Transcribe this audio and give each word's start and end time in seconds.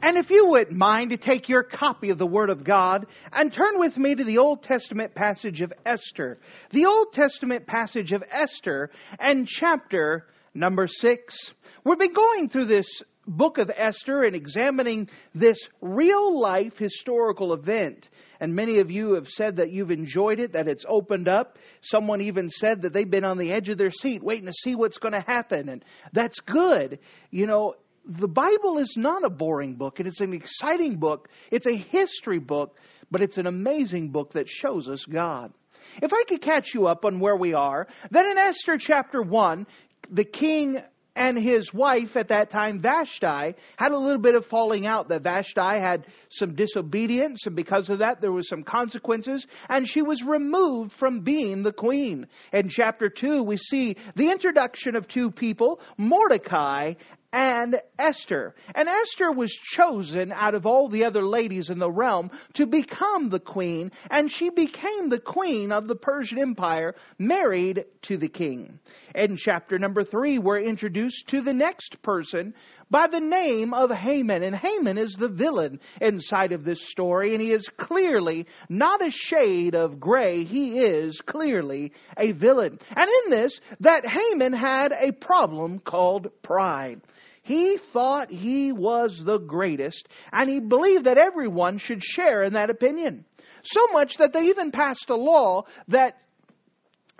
And 0.00 0.16
if 0.16 0.30
you 0.30 0.46
wouldn't 0.46 0.76
mind 0.76 1.10
to 1.10 1.16
take 1.16 1.48
your 1.48 1.64
copy 1.64 2.10
of 2.10 2.18
the 2.18 2.26
Word 2.26 2.50
of 2.50 2.62
God 2.62 3.06
and 3.32 3.52
turn 3.52 3.78
with 3.78 3.96
me 3.96 4.14
to 4.14 4.22
the 4.22 4.38
Old 4.38 4.62
Testament 4.62 5.14
passage 5.14 5.60
of 5.60 5.72
Esther. 5.84 6.38
The 6.70 6.86
Old 6.86 7.12
Testament 7.12 7.66
passage 7.66 8.12
of 8.12 8.22
Esther 8.30 8.90
and 9.18 9.48
chapter 9.48 10.28
number 10.54 10.86
six. 10.86 11.50
We've 11.84 11.98
been 11.98 12.12
going 12.12 12.48
through 12.48 12.66
this 12.66 13.02
book 13.26 13.58
of 13.58 13.70
Esther 13.74 14.22
and 14.22 14.36
examining 14.36 15.08
this 15.34 15.58
real 15.80 16.40
life 16.40 16.78
historical 16.78 17.52
event. 17.52 18.08
And 18.40 18.54
many 18.54 18.78
of 18.78 18.92
you 18.92 19.14
have 19.14 19.28
said 19.28 19.56
that 19.56 19.72
you've 19.72 19.90
enjoyed 19.90 20.38
it, 20.38 20.52
that 20.52 20.68
it's 20.68 20.84
opened 20.88 21.28
up. 21.28 21.58
Someone 21.80 22.20
even 22.20 22.48
said 22.48 22.82
that 22.82 22.92
they've 22.92 23.10
been 23.10 23.24
on 23.24 23.36
the 23.36 23.52
edge 23.52 23.68
of 23.68 23.78
their 23.78 23.90
seat 23.90 24.22
waiting 24.22 24.46
to 24.46 24.52
see 24.52 24.76
what's 24.76 24.98
going 24.98 25.14
to 25.14 25.20
happen. 25.20 25.68
And 25.68 25.84
that's 26.12 26.38
good. 26.38 27.00
You 27.30 27.46
know, 27.46 27.74
the 28.08 28.28
Bible 28.28 28.78
is 28.78 28.94
not 28.96 29.24
a 29.24 29.30
boring 29.30 29.74
book. 29.74 29.98
and 29.98 30.08
It 30.08 30.14
is 30.14 30.20
an 30.20 30.32
exciting 30.32 30.96
book. 30.96 31.28
It's 31.50 31.66
a 31.66 31.76
history 31.76 32.38
book, 32.38 32.76
but 33.10 33.20
it's 33.20 33.36
an 33.36 33.46
amazing 33.46 34.10
book 34.10 34.32
that 34.32 34.48
shows 34.48 34.88
us 34.88 35.04
God. 35.04 35.52
If 36.02 36.12
I 36.12 36.24
could 36.26 36.40
catch 36.40 36.74
you 36.74 36.86
up 36.86 37.04
on 37.04 37.20
where 37.20 37.36
we 37.36 37.54
are, 37.54 37.86
then 38.10 38.26
in 38.26 38.38
Esther 38.38 38.78
chapter 38.78 39.22
1, 39.22 39.66
the 40.10 40.24
king 40.24 40.78
and 41.18 41.36
his 41.36 41.74
wife 41.74 42.16
at 42.16 42.28
that 42.28 42.50
time, 42.50 42.78
Vashti, 42.78 43.56
had 43.76 43.92
a 43.92 43.98
little 43.98 44.20
bit 44.20 44.36
of 44.36 44.46
falling 44.46 44.86
out. 44.86 45.08
That 45.08 45.22
Vashti 45.22 45.60
had 45.60 46.06
some 46.28 46.54
disobedience, 46.54 47.44
and 47.44 47.56
because 47.56 47.90
of 47.90 47.98
that, 47.98 48.20
there 48.20 48.30
was 48.30 48.48
some 48.48 48.62
consequences, 48.62 49.46
and 49.68 49.88
she 49.88 50.00
was 50.00 50.22
removed 50.22 50.92
from 50.92 51.20
being 51.20 51.62
the 51.62 51.72
queen. 51.72 52.28
In 52.52 52.68
chapter 52.68 53.08
2, 53.08 53.42
we 53.42 53.56
see 53.56 53.96
the 54.14 54.30
introduction 54.30 54.94
of 54.94 55.08
two 55.08 55.32
people, 55.32 55.80
Mordecai 55.96 56.94
and 57.32 57.80
Esther. 57.98 58.54
And 58.74 58.88
Esther 58.88 59.30
was 59.30 59.52
chosen 59.52 60.32
out 60.32 60.54
of 60.54 60.66
all 60.66 60.88
the 60.88 61.04
other 61.04 61.22
ladies 61.22 61.70
in 61.70 61.78
the 61.78 61.90
realm 61.90 62.30
to 62.54 62.66
become 62.66 63.28
the 63.28 63.40
queen, 63.40 63.92
and 64.10 64.30
she 64.30 64.50
became 64.50 65.08
the 65.08 65.20
queen 65.20 65.72
of 65.72 65.88
the 65.88 65.96
Persian 65.96 66.38
Empire, 66.38 66.94
married 67.18 67.84
to 68.02 68.16
the 68.16 68.28
king. 68.28 68.78
In 69.14 69.36
chapter 69.36 69.78
number 69.78 70.04
three, 70.04 70.38
we're 70.38 70.60
introduced 70.60 71.28
to 71.28 71.42
the 71.42 71.52
next 71.52 72.00
person 72.02 72.54
by 72.90 73.06
the 73.06 73.20
name 73.20 73.74
of 73.74 73.90
Haman. 73.90 74.42
And 74.42 74.54
Haman 74.54 74.98
is 74.98 75.14
the 75.14 75.28
villain 75.28 75.80
inside 76.00 76.52
of 76.52 76.64
this 76.64 76.82
story, 76.88 77.34
and 77.34 77.42
he 77.42 77.52
is 77.52 77.68
clearly 77.76 78.46
not 78.68 79.06
a 79.06 79.10
shade 79.10 79.74
of 79.74 80.00
gray. 80.00 80.44
He 80.44 80.78
is 80.78 81.20
clearly 81.20 81.92
a 82.16 82.32
villain. 82.32 82.78
And 82.94 83.10
in 83.24 83.30
this, 83.30 83.60
that 83.80 84.06
Haman 84.06 84.52
had 84.52 84.92
a 84.92 85.12
problem 85.12 85.78
called 85.78 86.28
pride. 86.42 87.00
He 87.42 87.78
thought 87.78 88.30
he 88.30 88.72
was 88.72 89.22
the 89.24 89.38
greatest, 89.38 90.08
and 90.32 90.50
he 90.50 90.60
believed 90.60 91.04
that 91.04 91.16
everyone 91.16 91.78
should 91.78 92.02
share 92.04 92.42
in 92.42 92.52
that 92.52 92.70
opinion. 92.70 93.24
So 93.62 93.86
much 93.92 94.18
that 94.18 94.32
they 94.32 94.48
even 94.48 94.70
passed 94.70 95.10
a 95.10 95.16
law 95.16 95.64
that 95.88 96.18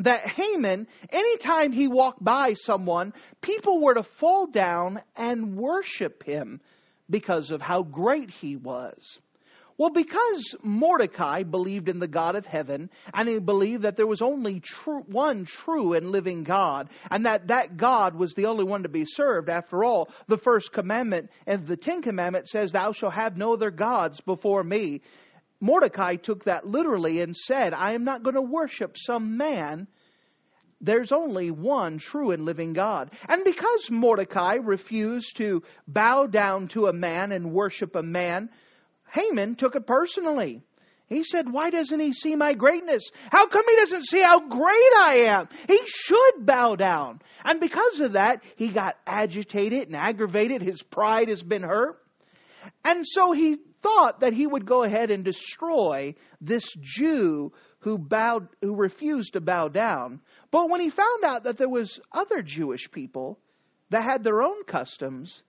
that 0.00 0.28
Haman, 0.28 0.86
anytime 1.10 1.72
he 1.72 1.88
walked 1.88 2.22
by 2.22 2.54
someone, 2.54 3.12
people 3.40 3.80
were 3.80 3.94
to 3.94 4.02
fall 4.02 4.46
down 4.46 5.00
and 5.16 5.56
worship 5.56 6.22
him 6.24 6.60
because 7.10 7.50
of 7.50 7.60
how 7.60 7.82
great 7.82 8.30
he 8.30 8.56
was. 8.56 9.18
Well, 9.78 9.90
because 9.90 10.56
Mordecai 10.64 11.44
believed 11.44 11.88
in 11.88 12.00
the 12.00 12.08
God 12.08 12.34
of 12.34 12.44
heaven, 12.44 12.90
and 13.14 13.28
he 13.28 13.38
believed 13.38 13.84
that 13.84 13.94
there 13.94 14.08
was 14.08 14.22
only 14.22 14.58
true, 14.58 15.04
one 15.06 15.44
true 15.44 15.92
and 15.94 16.10
living 16.10 16.42
God, 16.42 16.90
and 17.12 17.26
that 17.26 17.46
that 17.46 17.76
God 17.76 18.16
was 18.16 18.34
the 18.34 18.46
only 18.46 18.64
one 18.64 18.82
to 18.82 18.88
be 18.88 19.04
served. 19.04 19.48
After 19.48 19.84
all, 19.84 20.08
the 20.26 20.36
first 20.36 20.72
commandment 20.72 21.30
and 21.46 21.64
the 21.64 21.76
Ten 21.76 22.02
Commandments 22.02 22.50
says, 22.50 22.72
Thou 22.72 22.90
shalt 22.90 23.14
have 23.14 23.36
no 23.36 23.54
other 23.54 23.70
gods 23.70 24.20
before 24.20 24.64
me. 24.64 25.00
Mordecai 25.60 26.16
took 26.16 26.44
that 26.44 26.66
literally 26.66 27.20
and 27.20 27.36
said, 27.36 27.72
I 27.72 27.94
am 27.94 28.02
not 28.02 28.24
going 28.24 28.34
to 28.34 28.42
worship 28.42 28.96
some 28.96 29.36
man. 29.36 29.86
There's 30.80 31.10
only 31.10 31.50
one 31.50 31.98
true 31.98 32.30
and 32.30 32.44
living 32.44 32.72
God. 32.72 33.10
And 33.28 33.42
because 33.44 33.90
Mordecai 33.90 34.54
refused 34.62 35.36
to 35.38 35.62
bow 35.86 36.26
down 36.26 36.68
to 36.68 36.86
a 36.86 36.92
man 36.92 37.32
and 37.32 37.52
worship 37.52 37.96
a 37.96 38.02
man, 38.02 38.50
Haman 39.12 39.56
took 39.56 39.74
it 39.74 39.86
personally. 39.86 40.62
He 41.08 41.24
said, 41.24 41.50
Why 41.50 41.70
doesn't 41.70 42.00
he 42.00 42.12
see 42.12 42.36
my 42.36 42.54
greatness? 42.54 43.10
How 43.30 43.46
come 43.46 43.64
he 43.68 43.76
doesn't 43.76 44.06
see 44.06 44.20
how 44.20 44.40
great 44.40 44.92
I 44.98 45.26
am? 45.28 45.48
He 45.66 45.80
should 45.86 46.44
bow 46.44 46.76
down. 46.76 47.20
And 47.44 47.60
because 47.60 47.98
of 48.00 48.12
that, 48.12 48.42
he 48.56 48.68
got 48.68 48.96
agitated 49.06 49.88
and 49.88 49.96
aggravated. 49.96 50.60
His 50.60 50.82
pride 50.82 51.28
has 51.28 51.42
been 51.42 51.62
hurt. 51.62 51.98
And 52.84 53.06
so 53.06 53.32
he 53.32 53.56
thought 53.82 54.20
that 54.20 54.34
he 54.34 54.46
would 54.46 54.66
go 54.66 54.84
ahead 54.84 55.10
and 55.10 55.24
destroy 55.24 56.14
this 56.40 56.66
Jew 56.80 57.52
who 57.80 57.98
bowed 57.98 58.48
who 58.60 58.74
refused 58.74 59.34
to 59.34 59.40
bow 59.40 59.68
down. 59.68 60.20
But 60.50 60.68
when 60.68 60.80
he 60.80 60.90
found 60.90 61.24
out 61.24 61.44
that 61.44 61.58
there 61.58 61.68
was 61.68 62.00
other 62.12 62.42
Jewish 62.42 62.90
people 62.90 63.38
that 63.90 64.02
had 64.02 64.24
their 64.24 64.42
own 64.42 64.64
customs, 64.64 65.42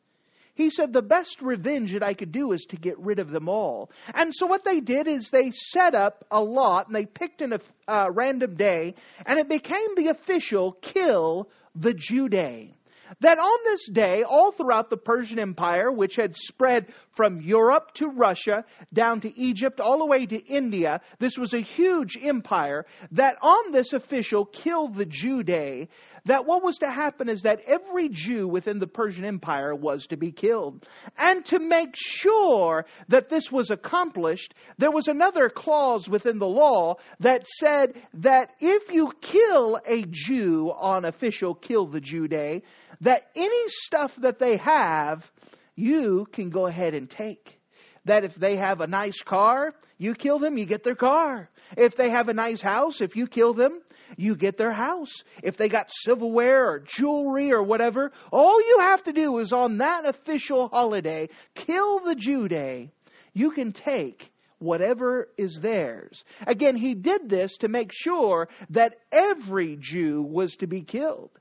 he 0.53 0.69
said, 0.69 0.91
The 0.91 1.01
best 1.01 1.41
revenge 1.41 1.93
that 1.93 2.03
I 2.03 2.13
could 2.13 2.31
do 2.31 2.51
is 2.51 2.65
to 2.69 2.75
get 2.75 2.99
rid 2.99 3.19
of 3.19 3.31
them 3.31 3.47
all. 3.47 3.91
And 4.13 4.33
so 4.35 4.45
what 4.45 4.63
they 4.63 4.79
did 4.81 5.07
is 5.07 5.29
they 5.29 5.51
set 5.51 5.95
up 5.95 6.25
a 6.29 6.41
lot 6.41 6.87
and 6.87 6.95
they 6.95 7.05
picked 7.05 7.41
in 7.41 7.53
a 7.53 7.59
uh, 7.87 8.07
random 8.11 8.55
day, 8.55 8.95
and 9.25 9.39
it 9.39 9.47
became 9.47 9.95
the 9.95 10.09
official 10.09 10.73
kill 10.73 11.49
the 11.75 11.93
Jew 11.93 12.27
day 12.27 12.75
that 13.21 13.39
on 13.39 13.59
this 13.65 13.87
day, 13.89 14.23
all 14.23 14.51
throughout 14.51 14.89
the 14.89 14.97
Persian 14.97 15.39
Empire, 15.39 15.91
which 15.91 16.15
had 16.15 16.35
spread 16.35 16.87
from 17.11 17.41
Europe 17.41 17.93
to 17.95 18.07
Russia, 18.07 18.63
down 18.93 19.21
to 19.21 19.39
Egypt, 19.39 19.79
all 19.79 19.99
the 19.99 20.05
way 20.05 20.25
to 20.25 20.37
India, 20.45 21.01
this 21.19 21.37
was 21.37 21.53
a 21.53 21.61
huge 21.61 22.17
empire, 22.21 22.85
that 23.11 23.37
on 23.41 23.71
this 23.71 23.93
official 23.93 24.45
kill 24.45 24.87
the 24.87 25.05
Jew 25.05 25.43
day, 25.43 25.89
that 26.25 26.45
what 26.45 26.63
was 26.63 26.77
to 26.77 26.87
happen 26.87 27.29
is 27.29 27.41
that 27.41 27.61
every 27.65 28.09
Jew 28.09 28.47
within 28.47 28.79
the 28.79 28.87
Persian 28.87 29.25
Empire 29.25 29.73
was 29.73 30.07
to 30.07 30.17
be 30.17 30.31
killed. 30.31 30.85
And 31.17 31.45
to 31.47 31.59
make 31.59 31.95
sure 31.95 32.85
that 33.07 33.29
this 33.29 33.51
was 33.51 33.71
accomplished, 33.71 34.53
there 34.77 34.91
was 34.91 35.07
another 35.07 35.49
clause 35.49 36.07
within 36.07 36.39
the 36.39 36.47
law 36.47 36.95
that 37.19 37.47
said 37.47 38.01
that 38.15 38.51
if 38.59 38.91
you 38.93 39.11
kill 39.21 39.79
a 39.87 40.03
Jew 40.09 40.71
on 40.77 41.05
official 41.05 41.55
kill 41.55 41.87
the 41.87 42.01
Jew 42.01 42.27
day, 42.27 42.63
that 43.01 43.29
any 43.35 43.63
stuff 43.67 44.15
that 44.17 44.39
they 44.39 44.57
have, 44.57 45.29
you 45.75 46.27
can 46.31 46.49
go 46.49 46.67
ahead 46.67 46.93
and 46.93 47.09
take. 47.09 47.59
That 48.05 48.23
if 48.23 48.35
they 48.35 48.55
have 48.55 48.81
a 48.81 48.87
nice 48.87 49.21
car, 49.21 49.73
you 49.97 50.15
kill 50.15 50.39
them, 50.39 50.57
you 50.57 50.65
get 50.65 50.83
their 50.83 50.95
car. 50.95 51.49
If 51.77 51.95
they 51.95 52.09
have 52.09 52.29
a 52.29 52.33
nice 52.33 52.61
house, 52.61 53.01
if 53.01 53.15
you 53.15 53.27
kill 53.27 53.53
them, 53.53 53.79
you 54.17 54.35
get 54.35 54.57
their 54.57 54.71
house. 54.71 55.13
If 55.43 55.57
they 55.57 55.69
got 55.69 55.91
silverware 55.91 56.67
or 56.69 56.79
jewelry 56.79 57.51
or 57.51 57.61
whatever, 57.61 58.11
all 58.31 58.59
you 58.61 58.79
have 58.81 59.03
to 59.03 59.13
do 59.13 59.37
is 59.39 59.53
on 59.53 59.77
that 59.77 60.05
official 60.05 60.69
holiday, 60.69 61.29
kill 61.55 61.99
the 61.99 62.15
Jew 62.15 62.47
day. 62.47 62.91
You 63.33 63.51
can 63.51 63.71
take 63.71 64.31
whatever 64.57 65.29
is 65.37 65.59
theirs. 65.59 66.23
Again, 66.45 66.75
he 66.75 66.95
did 66.95 67.29
this 67.29 67.57
to 67.59 67.67
make 67.67 67.91
sure 67.93 68.49
that 68.71 68.95
every 69.11 69.77
Jew 69.79 70.21
was 70.21 70.55
to 70.57 70.67
be 70.67 70.81
killed. 70.81 71.31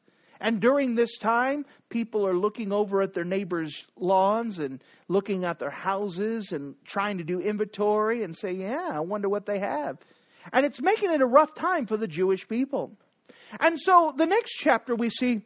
And 0.41 0.61
during 0.61 0.95
this 0.95 1.19
time, 1.19 1.65
people 1.89 2.27
are 2.27 2.37
looking 2.37 2.73
over 2.73 3.03
at 3.03 3.13
their 3.13 3.25
neighbors' 3.25 3.85
lawns 3.97 4.59
and 4.59 4.83
looking 5.09 5.45
at 5.45 5.59
their 5.59 5.71
houses 5.71 6.53
and 6.53 6.75
trying 6.85 7.19
to 7.19 7.25
do 7.25 7.41
inventory 7.41 8.23
and 8.23 8.37
say, 8.37 8.53
Yeah, 8.53 8.91
I 8.93 9.01
wonder 9.01 9.29
what 9.29 9.47
they 9.47 9.59
have. 9.59 9.99
And 10.53 10.65
it's 10.65 10.81
making 10.81 11.13
it 11.13 11.21
a 11.21 11.27
rough 11.27 11.55
time 11.55 11.87
for 11.87 11.97
the 11.97 12.07
Jewish 12.07 12.47
people. 12.49 12.93
And 13.59 13.79
so 13.81 14.13
the 14.17 14.27
next 14.27 14.53
chapter 14.53 14.95
we 14.95 15.11
see 15.11 15.43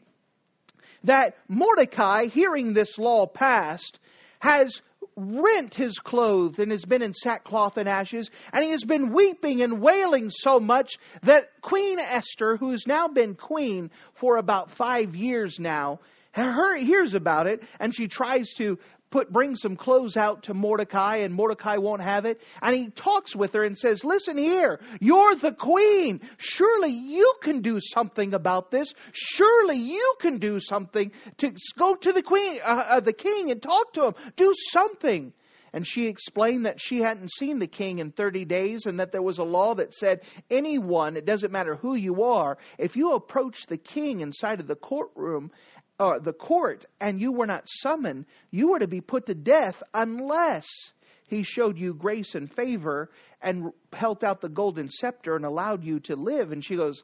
that 1.05 1.37
Mordecai, 1.49 2.27
hearing 2.27 2.73
this 2.73 2.99
law 2.99 3.27
passed, 3.27 3.99
has 4.41 4.83
rent 5.17 5.75
his 5.75 5.99
clothes 5.99 6.59
and 6.59 6.71
has 6.71 6.85
been 6.85 7.03
in 7.03 7.13
sackcloth 7.13 7.77
and 7.77 7.89
ashes, 7.89 8.31
and 8.53 8.65
he 8.65 8.71
has 8.71 8.85
been 8.85 9.13
weeping 9.13 9.63
and 9.63 9.81
wailing 9.81 10.31
so 10.31 10.59
much 10.59 10.99
that 11.23 11.61
Queen 11.61 11.99
Esther, 11.99 12.57
who 12.57 12.71
has 12.71 12.87
now 12.87 13.09
been 13.09 13.35
queen 13.35 13.91
for 14.15 14.37
about 14.37 14.71
five 14.71 15.15
years 15.15 15.59
now, 15.59 16.01
her, 16.33 16.77
hears 16.77 17.15
about 17.15 17.47
it, 17.47 17.63
and 17.79 17.95
she 17.95 18.09
tries 18.09 18.51
to 18.55 18.79
put 19.13 19.31
bring 19.31 19.55
some 19.55 19.77
clothes 19.77 20.17
out 20.17 20.43
to 20.45 20.55
Mordecai 20.55 21.19
and 21.19 21.33
Mordecai 21.33 21.77
won't 21.77 22.03
have 22.03 22.25
it. 22.25 22.41
And 22.61 22.75
he 22.75 22.89
talks 22.89 23.37
with 23.37 23.53
her 23.53 23.63
and 23.63 23.79
says, 23.79 24.05
"Listen 24.05 24.37
here, 24.37 24.81
you're 25.01 25.37
the 25.37 25.53
queen. 25.53 26.21
Surely 26.39 26.91
you 26.91 27.35
can 27.43 27.61
do 27.61 27.79
something 27.79 28.35
about 28.35 28.73
this. 28.73 28.93
Surely 29.13 29.77
you 29.77 30.15
can 30.19 30.39
do 30.39 30.59
something 30.59 31.13
to 31.37 31.53
go 31.79 31.95
to 31.95 32.13
the 32.13 32.23
queen, 32.23 32.59
uh, 32.65 32.85
uh, 32.89 33.01
the 33.01 33.13
king, 33.13 33.51
and 33.53 33.63
talk 33.63 33.93
to 33.93 34.07
him. 34.07 34.15
Do 34.37 34.53
something." 34.71 35.33
And 35.75 35.87
she 35.87 36.07
explained 36.07 36.67
that 36.67 36.81
she 36.81 37.01
hadn't 37.01 37.33
seen 37.33 37.59
the 37.59 37.67
king 37.67 37.99
in 37.99 38.13
30 38.13 38.45
days 38.45 38.85
and 38.85 39.01
that 39.01 39.11
there 39.11 39.23
was 39.23 39.39
a 39.39 39.45
law 39.45 39.75
that 39.77 39.95
said 39.95 40.21
anyone, 40.51 41.17
it 41.17 41.25
doesn't 41.25 41.51
matter 41.51 41.77
who 41.77 41.95
you 41.95 42.25
are, 42.25 42.59
if 42.79 42.95
you 42.95 43.15
approach 43.15 43.67
the 43.67 43.79
king 43.79 44.21
inside 44.21 44.61
of 44.61 44.67
the 44.67 44.75
courtroom 44.75 45.51
the 46.23 46.33
court 46.33 46.85
and 47.01 47.21
you 47.21 47.33
were 47.33 47.47
not 47.47 47.65
summoned, 47.67 48.27
you 48.51 48.71
were 48.71 48.79
to 48.79 48.89
be 48.89 49.01
put 49.01 49.27
to 49.27 49.35
death 49.35 49.83
unless 49.95 50.67
he 51.29 51.43
showed 51.45 51.79
you 51.79 51.95
grace 51.95 52.35
and 52.35 52.53
favor 52.53 53.11
and 53.41 53.73
held 53.93 54.23
out 54.23 54.41
the 54.41 54.49
golden 54.49 54.89
scepter 54.89 55.35
and 55.35 55.45
allowed 55.45 55.83
you 55.83 56.01
to 56.01 56.15
live. 56.15 56.53
And 56.53 56.65
she 56.65 56.77
goes, 56.77 57.03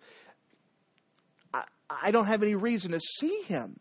I, 1.53 1.65
I 1.89 2.11
don't 2.11 2.27
have 2.27 2.43
any 2.43 2.55
reason 2.55 2.93
to 2.93 3.01
see 3.01 3.43
him. 3.47 3.79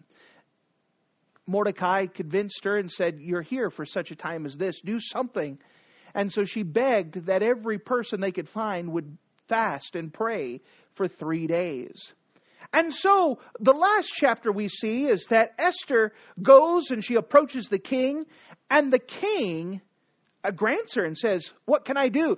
Mordecai 1.46 2.08
convinced 2.08 2.64
her 2.66 2.78
and 2.78 2.92
said, 2.92 3.20
You're 3.20 3.42
here 3.42 3.70
for 3.70 3.86
such 3.86 4.12
a 4.12 4.16
time 4.16 4.46
as 4.46 4.58
this. 4.58 4.82
Do 4.82 5.00
something. 5.00 5.58
And 6.14 6.32
so 6.32 6.44
she 6.44 6.64
begged 6.64 7.28
that 7.28 7.44
every 7.44 7.80
person 7.80 8.22
they 8.22 8.32
could 8.32 8.50
find 8.50 8.92
would 8.92 9.18
fast 9.48 9.96
and 9.96 10.14
pray 10.14 10.62
for 10.96 11.08
three 11.08 11.48
days. 11.48 12.14
And 12.74 12.94
so 12.94 13.40
the 13.60 13.74
last 13.74 14.12
chapter 14.14 14.52
we 14.52 14.68
see 14.70 15.06
is 15.06 15.26
that 15.30 15.54
Esther 15.58 16.14
goes 16.42 16.92
and 16.92 17.04
she 17.04 17.16
approaches 17.16 17.70
the 17.70 17.80
king, 17.80 18.26
and 18.70 18.92
the 18.92 19.00
king 19.00 19.82
uh, 20.44 20.52
grants 20.52 20.96
her 20.96 21.06
and 21.06 21.18
says, 21.18 21.52
What 21.66 21.86
can 21.86 21.98
I 21.98 22.10
do? 22.10 22.38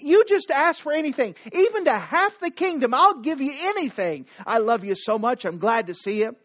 You 0.00 0.24
just 0.28 0.50
ask 0.50 0.80
for 0.80 0.92
anything. 0.92 1.34
Even 1.52 1.84
to 1.86 1.98
half 1.98 2.38
the 2.40 2.50
kingdom, 2.50 2.94
I'll 2.94 3.20
give 3.20 3.40
you 3.40 3.52
anything. 3.52 4.26
I 4.46 4.58
love 4.58 4.84
you 4.84 4.94
so 4.94 5.18
much. 5.18 5.44
I'm 5.44 5.58
glad 5.58 5.88
to 5.88 5.94
see 5.94 6.20
you. 6.20 6.36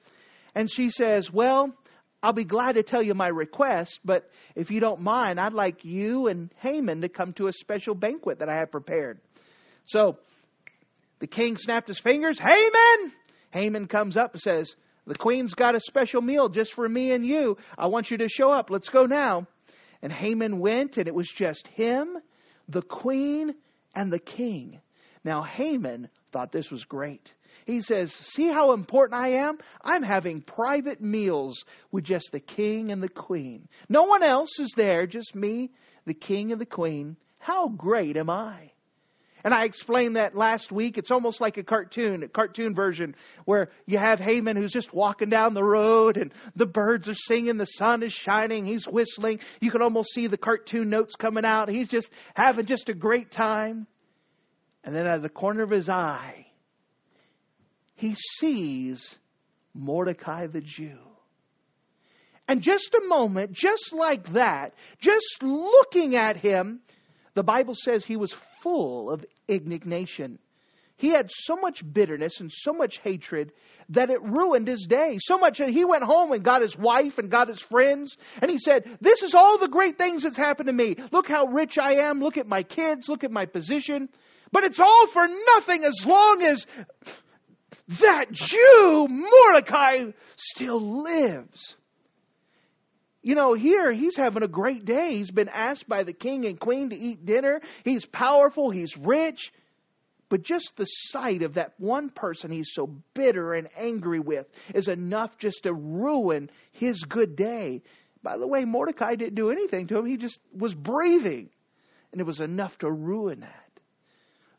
And 0.54 0.72
she 0.72 0.90
says, 0.90 1.32
Well, 1.32 1.74
I'll 2.24 2.34
be 2.34 2.46
glad 2.46 2.74
to 2.74 2.84
tell 2.84 3.04
you 3.04 3.14
my 3.14 3.28
request, 3.28 4.00
but 4.04 4.28
if 4.56 4.72
you 4.72 4.80
don't 4.80 5.02
mind, 5.02 5.40
I'd 5.40 5.54
like 5.54 5.86
you 5.86 6.28
and 6.28 6.50
Haman 6.58 7.02
to 7.02 7.10
come 7.10 7.34
to 7.34 7.48
a 7.48 7.54
special 7.54 7.94
banquet 7.94 8.40
that 8.40 8.50
I 8.50 8.56
have 8.56 8.72
prepared. 8.72 9.20
So 9.86 10.18
the 11.20 11.28
king 11.28 11.58
snapped 11.58 11.88
his 11.88 12.00
fingers. 12.00 12.40
Haman! 12.40 13.14
Haman 13.56 13.88
comes 13.88 14.18
up 14.18 14.34
and 14.34 14.42
says, 14.42 14.76
The 15.08 15.16
queen's 15.16 15.54
got 15.54 15.76
a 15.76 15.80
special 15.80 16.22
meal 16.22 16.50
just 16.50 16.74
for 16.74 16.88
me 16.88 17.12
and 17.12 17.26
you. 17.26 17.58
I 17.78 17.88
want 17.88 18.12
you 18.12 18.18
to 18.18 18.28
show 18.28 18.52
up. 18.52 18.70
Let's 18.70 18.90
go 18.90 19.06
now. 19.06 19.48
And 20.02 20.12
Haman 20.12 20.60
went, 20.60 20.98
and 20.98 21.08
it 21.08 21.16
was 21.16 21.30
just 21.30 21.66
him, 21.70 22.18
the 22.68 22.82
queen, 22.82 23.56
and 23.96 24.12
the 24.12 24.20
king. 24.20 24.82
Now, 25.24 25.42
Haman 25.42 26.10
thought 26.34 26.52
this 26.52 26.70
was 26.70 26.84
great. 26.84 27.34
He 27.66 27.80
says, 27.80 28.12
See 28.12 28.48
how 28.48 28.74
important 28.74 29.22
I 29.22 29.30
am? 29.48 29.58
I'm 29.82 30.04
having 30.04 30.42
private 30.42 31.00
meals 31.00 31.64
with 31.94 32.04
just 32.04 32.34
the 32.34 32.42
king 32.42 32.92
and 32.92 33.02
the 33.02 33.08
queen. 33.08 33.70
No 33.88 34.04
one 34.04 34.22
else 34.22 34.60
is 34.60 34.74
there, 34.76 35.08
just 35.08 35.34
me, 35.34 35.72
the 36.06 36.14
king 36.14 36.52
and 36.52 36.60
the 36.60 36.66
queen. 36.66 37.16
How 37.40 37.70
great 37.70 38.18
am 38.18 38.30
I? 38.30 38.74
And 39.46 39.54
I 39.54 39.66
explained 39.66 40.16
that 40.16 40.36
last 40.36 40.72
week. 40.72 40.98
It's 40.98 41.12
almost 41.12 41.40
like 41.40 41.58
a 41.58 41.64
cartoon, 41.64 42.24
a 42.24 42.28
cartoon 42.28 42.74
version 42.74 43.16
where 43.46 43.70
you 43.86 44.00
have 44.00 44.20
Haman 44.20 44.58
who's 44.58 44.72
just 44.72 44.92
walking 44.92 45.30
down 45.30 45.54
the 45.54 45.64
road 45.64 46.18
and 46.18 46.34
the 46.56 46.66
birds 46.66 47.08
are 47.08 47.14
singing, 47.14 47.58
the 47.58 47.66
sun 47.66 48.02
is 48.02 48.12
shining, 48.12 48.66
he's 48.66 48.88
whistling. 48.88 49.40
You 49.62 49.70
can 49.70 49.84
almost 49.84 50.16
see 50.16 50.26
the 50.26 50.36
cartoon 50.36 50.90
notes 50.90 51.16
coming 51.16 51.46
out. 51.46 51.70
He's 51.70 51.90
just 51.90 52.10
having 52.34 52.66
just 52.66 52.90
a 52.90 52.96
great 52.96 53.30
time. 53.30 53.86
And 54.84 54.96
then 54.96 55.06
out 55.06 55.18
of 55.18 55.22
the 55.22 55.30
corner 55.30 55.62
of 55.62 55.70
his 55.70 55.90
eye, 55.90 56.48
he 57.94 58.16
sees 58.16 59.16
Mordecai 59.76 60.48
the 60.48 60.62
Jew. 60.62 60.98
And 62.48 62.64
just 62.64 62.96
a 62.96 63.08
moment, 63.08 63.52
just 63.52 63.94
like 63.94 64.34
that, 64.34 64.74
just 65.00 65.44
looking 65.44 66.16
at 66.16 66.36
him, 66.36 66.82
the 67.36 67.44
Bible 67.44 67.76
says 67.76 68.04
he 68.04 68.18
was 68.18 68.34
full 68.62 69.12
of 69.12 69.24
indignation. 69.48 70.40
He 70.98 71.10
had 71.10 71.30
so 71.30 71.58
much 71.58 71.84
bitterness 71.94 72.40
and 72.40 72.50
so 72.50 72.72
much 72.72 73.00
hatred 73.04 73.52
that 73.90 74.10
it 74.10 74.22
ruined 74.22 74.70
his 74.70 74.86
day. 74.90 75.18
So 75.20 75.38
much 75.38 75.58
that 75.58 75.70
he 75.70 75.84
went 75.84 76.04
home 76.04 76.32
and 76.32 76.44
got 76.44 76.62
his 76.62 76.78
wife 76.78 77.18
and 77.18 77.30
got 77.30 77.50
his 77.50 77.60
friends. 77.60 78.16
And 78.42 78.50
he 78.50 78.58
said, 78.58 78.98
This 79.02 79.22
is 79.22 79.36
all 79.36 79.58
the 79.58 79.68
great 79.68 79.98
things 79.98 80.24
that's 80.24 80.38
happened 80.38 80.68
to 80.68 80.74
me. 80.74 80.96
Look 81.12 81.28
how 81.28 81.48
rich 81.48 81.78
I 81.78 82.08
am. 82.08 82.22
Look 82.22 82.38
at 82.38 82.48
my 82.48 82.64
kids. 82.64 83.10
Look 83.10 83.26
at 83.26 83.32
my 83.32 83.46
position. 83.46 84.08
But 84.54 84.64
it's 84.64 84.80
all 84.80 85.08
for 85.08 85.28
nothing 85.56 85.84
as 85.84 86.06
long 86.06 86.42
as 86.44 86.66
that 88.00 88.32
Jew, 88.32 89.08
Mordecai, 89.10 90.12
still 90.38 91.04
lives. 91.04 91.76
You 93.26 93.34
know, 93.34 93.56
here 93.56 93.92
he's 93.92 94.16
having 94.16 94.44
a 94.44 94.48
great 94.48 94.86
day. 94.86 95.16
He's 95.16 95.32
been 95.32 95.50
asked 95.50 95.90
by 95.90 96.04
the 96.04 96.14
king 96.14 96.46
and 96.46 96.60
queen 96.60 96.92
to 96.92 96.96
eat 96.96 97.26
dinner. 97.26 97.60
He's 97.84 98.06
powerful, 98.06 98.70
he's 98.70 98.96
rich. 98.96 99.52
But 100.30 100.44
just 100.44 100.74
the 100.76 100.86
sight 100.86 101.42
of 101.42 101.56
that 101.56 101.74
one 101.80 102.12
person 102.12 102.52
he's 102.52 102.70
so 102.72 102.86
bitter 103.16 103.54
and 103.54 103.68
angry 103.76 104.20
with 104.20 104.46
is 104.76 104.88
enough 104.88 105.40
just 105.40 105.64
to 105.64 105.74
ruin 105.74 106.52
his 106.72 107.02
good 107.02 107.36
day. 107.36 107.82
By 108.22 108.38
the 108.38 108.46
way, 108.46 108.64
Mordecai 108.64 109.16
didn't 109.16 109.34
do 109.34 109.50
anything 109.50 109.88
to 109.88 109.98
him, 109.98 110.06
he 110.06 110.18
just 110.18 110.40
was 110.56 110.76
breathing. 110.76 111.50
And 112.12 112.22
it 112.22 112.28
was 112.28 112.42
enough 112.42 112.78
to 112.80 112.92
ruin 112.92 113.40
that. 113.40 113.72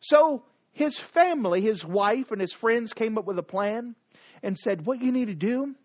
So 0.00 0.42
his 0.72 0.98
family, 0.98 1.60
his 1.60 1.84
wife, 1.84 2.32
and 2.32 2.40
his 2.40 2.52
friends 2.52 2.92
came 2.92 3.16
up 3.16 3.26
with 3.26 3.38
a 3.38 3.44
plan 3.44 3.94
and 4.42 4.58
said, 4.58 4.86
What 4.86 5.02
you 5.02 5.12
need 5.12 5.26
to 5.26 5.34
do 5.36 5.76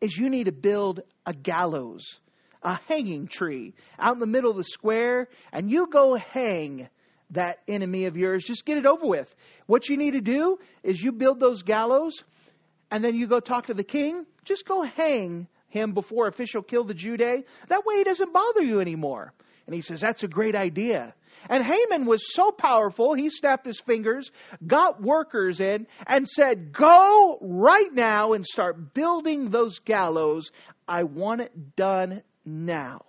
is 0.00 0.16
you 0.16 0.30
need 0.30 0.44
to 0.44 0.52
build 0.52 1.00
a 1.26 1.32
gallows, 1.32 2.20
a 2.62 2.78
hanging 2.88 3.28
tree 3.28 3.74
out 3.98 4.14
in 4.14 4.20
the 4.20 4.26
middle 4.26 4.50
of 4.50 4.56
the 4.56 4.64
square, 4.64 5.28
and 5.52 5.70
you 5.70 5.86
go 5.86 6.14
hang 6.14 6.88
that 7.30 7.58
enemy 7.68 8.06
of 8.06 8.16
yours. 8.16 8.44
Just 8.44 8.64
get 8.64 8.78
it 8.78 8.86
over 8.86 9.06
with. 9.06 9.32
What 9.66 9.88
you 9.88 9.96
need 9.96 10.12
to 10.12 10.20
do 10.20 10.58
is 10.82 11.00
you 11.00 11.12
build 11.12 11.40
those 11.40 11.62
gallows, 11.62 12.22
and 12.90 13.04
then 13.04 13.14
you 13.14 13.26
go 13.26 13.40
talk 13.40 13.66
to 13.66 13.74
the 13.74 13.84
king. 13.84 14.26
Just 14.44 14.66
go 14.66 14.82
hang 14.82 15.46
him 15.68 15.92
before 15.92 16.26
official 16.26 16.62
kill 16.62 16.84
the 16.84 16.94
Jew 16.94 17.16
day. 17.16 17.44
That 17.68 17.86
way 17.86 17.98
he 17.98 18.04
doesn't 18.04 18.32
bother 18.32 18.62
you 18.62 18.80
anymore. 18.80 19.32
And 19.70 19.76
he 19.76 19.82
says, 19.82 20.00
That's 20.00 20.24
a 20.24 20.28
great 20.28 20.56
idea. 20.56 21.14
And 21.48 21.64
Haman 21.64 22.04
was 22.04 22.34
so 22.34 22.50
powerful, 22.50 23.14
he 23.14 23.30
snapped 23.30 23.64
his 23.64 23.78
fingers, 23.78 24.32
got 24.66 25.00
workers 25.00 25.60
in, 25.60 25.86
and 26.08 26.28
said, 26.28 26.72
Go 26.72 27.38
right 27.40 27.92
now 27.92 28.32
and 28.32 28.44
start 28.44 28.94
building 28.94 29.50
those 29.50 29.78
gallows. 29.78 30.50
I 30.88 31.04
want 31.04 31.42
it 31.42 31.76
done 31.76 32.22
now. 32.44 33.02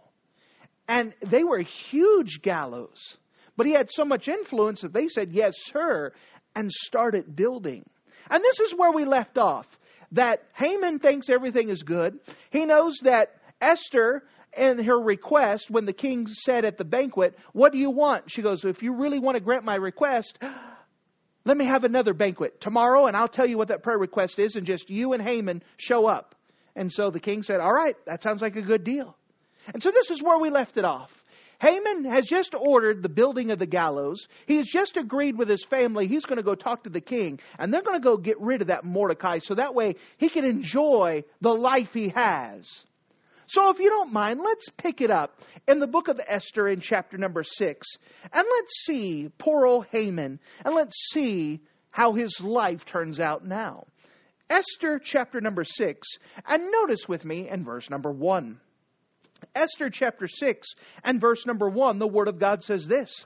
And 0.88 1.16
they 1.26 1.44
were 1.44 1.62
huge 1.62 2.44
gallows. 2.44 3.18
But 3.58 3.66
he 3.66 3.74
had 3.74 3.90
so 3.92 4.06
much 4.06 4.28
influence 4.28 4.82
that 4.82 4.94
they 4.94 5.08
said, 5.08 5.32
Yes, 5.32 5.56
sir, 5.58 6.14
and 6.56 6.72
started 6.72 7.36
building. 7.36 7.90
And 8.30 8.44
this 8.44 8.60
is 8.60 8.76
where 8.76 8.92
we 8.92 9.06
left 9.06 9.40
off. 9.40 9.66
That 10.12 10.44
Haman 10.54 11.00
thinks 11.00 11.28
everything 11.28 11.70
is 11.70 11.82
good. 11.82 12.20
He 12.52 12.66
knows 12.66 13.00
that 13.02 13.38
Esther 13.60 14.22
and 14.54 14.86
her 14.86 15.00
request 15.00 15.70
when 15.70 15.86
the 15.86 15.94
king 15.94 16.28
said 16.28 16.66
at 16.66 16.78
the 16.78 16.84
banquet, 16.84 17.38
What 17.54 17.72
do 17.72 17.78
you 17.78 17.90
want? 17.90 18.32
She 18.32 18.42
goes, 18.42 18.66
If 18.66 18.84
you 18.84 18.94
really 18.94 19.20
want 19.20 19.36
to 19.36 19.42
grant 19.42 19.64
my 19.64 19.76
request, 19.76 20.38
let 21.46 21.58
me 21.58 21.66
have 21.66 21.84
another 21.84 22.14
banquet 22.14 22.62
tomorrow, 22.62 23.08
and 23.08 23.16
I'll 23.16 23.28
tell 23.28 23.48
you 23.48 23.58
what 23.58 23.70
that 23.70 23.84
prayer 23.84 23.98
request 23.98 24.40
is, 24.40 24.56
and 24.56 24.66
just 24.66 24.90
you 24.90 25.14
and 25.14 25.22
Haman 25.22 25.64
show 25.78 26.06
up. 26.06 26.36
And 26.76 26.92
so 26.92 27.10
the 27.10 27.20
king 27.20 27.44
said, 27.44 27.60
All 27.60 27.74
right, 27.74 27.96
that 28.06 28.24
sounds 28.24 28.42
like 28.42 28.56
a 28.56 28.62
good 28.62 28.84
deal. 28.84 29.16
And 29.74 29.82
so 29.82 29.92
this 29.92 30.10
is 30.10 30.22
where 30.22 30.40
we 30.40 30.50
left 30.50 30.78
it 30.78 30.86
off. 30.86 31.12
Haman 31.62 32.06
has 32.06 32.26
just 32.26 32.56
ordered 32.56 33.04
the 33.04 33.10
building 33.10 33.52
of 33.52 33.60
the 33.60 33.68
gallows. 33.68 34.28
He 34.48 34.58
has 34.58 34.66
just 34.66 34.98
agreed 34.98 35.38
with 35.38 35.48
his 35.48 35.64
family 35.64 36.08
he's 36.08 36.26
going 36.26 36.38
to 36.38 36.44
go 36.44 36.56
talk 36.56 36.84
to 36.84 36.90
the 36.90 37.02
king, 37.02 37.40
and 37.60 37.72
they're 37.72 37.84
going 37.84 37.98
to 37.98 38.04
go 38.04 38.18
get 38.18 38.42
rid 38.42 38.62
of 38.62 38.68
that 38.68 38.84
Mordecai 38.84 39.40
so 39.40 39.54
that 39.56 39.76
way 39.76 39.96
he 40.18 40.30
can 40.30 40.44
enjoy 40.44 41.24
the 41.40 41.54
life 41.54 41.94
he 41.94 42.10
has. 42.10 42.68
So, 43.52 43.70
if 43.70 43.80
you 43.80 43.90
don't 43.90 44.14
mind, 44.14 44.40
let's 44.42 44.70
pick 44.70 45.02
it 45.02 45.12
up 45.12 45.42
in 45.68 45.80
the 45.80 45.88
book 45.88 46.08
of 46.08 46.22
Esther 46.26 46.70
in 46.70 46.80
chapter 46.80 47.18
number 47.18 47.44
six. 47.44 47.86
And 48.32 48.46
let's 48.50 48.86
see 48.86 49.30
poor 49.38 49.66
old 49.66 49.88
Haman, 49.92 50.40
and 50.64 50.74
let's 50.74 50.96
see 51.12 51.60
how 51.90 52.14
his 52.14 52.40
life 52.40 52.86
turns 52.86 53.20
out 53.20 53.46
now. 53.46 53.88
Esther 54.50 55.02
chapter 55.04 55.42
number 55.42 55.66
six, 55.66 56.08
and 56.48 56.72
notice 56.72 57.10
with 57.10 57.26
me 57.26 57.50
in 57.50 57.66
verse 57.66 57.90
number 57.90 58.10
one. 58.10 58.62
Esther 59.54 59.90
chapter 59.90 60.28
6 60.28 60.68
and 61.04 61.20
verse 61.20 61.46
number 61.46 61.68
1, 61.68 62.00
the 62.00 62.08
Word 62.08 62.28
of 62.28 62.40
God 62.40 62.64
says 62.64 62.88
this 62.88 63.26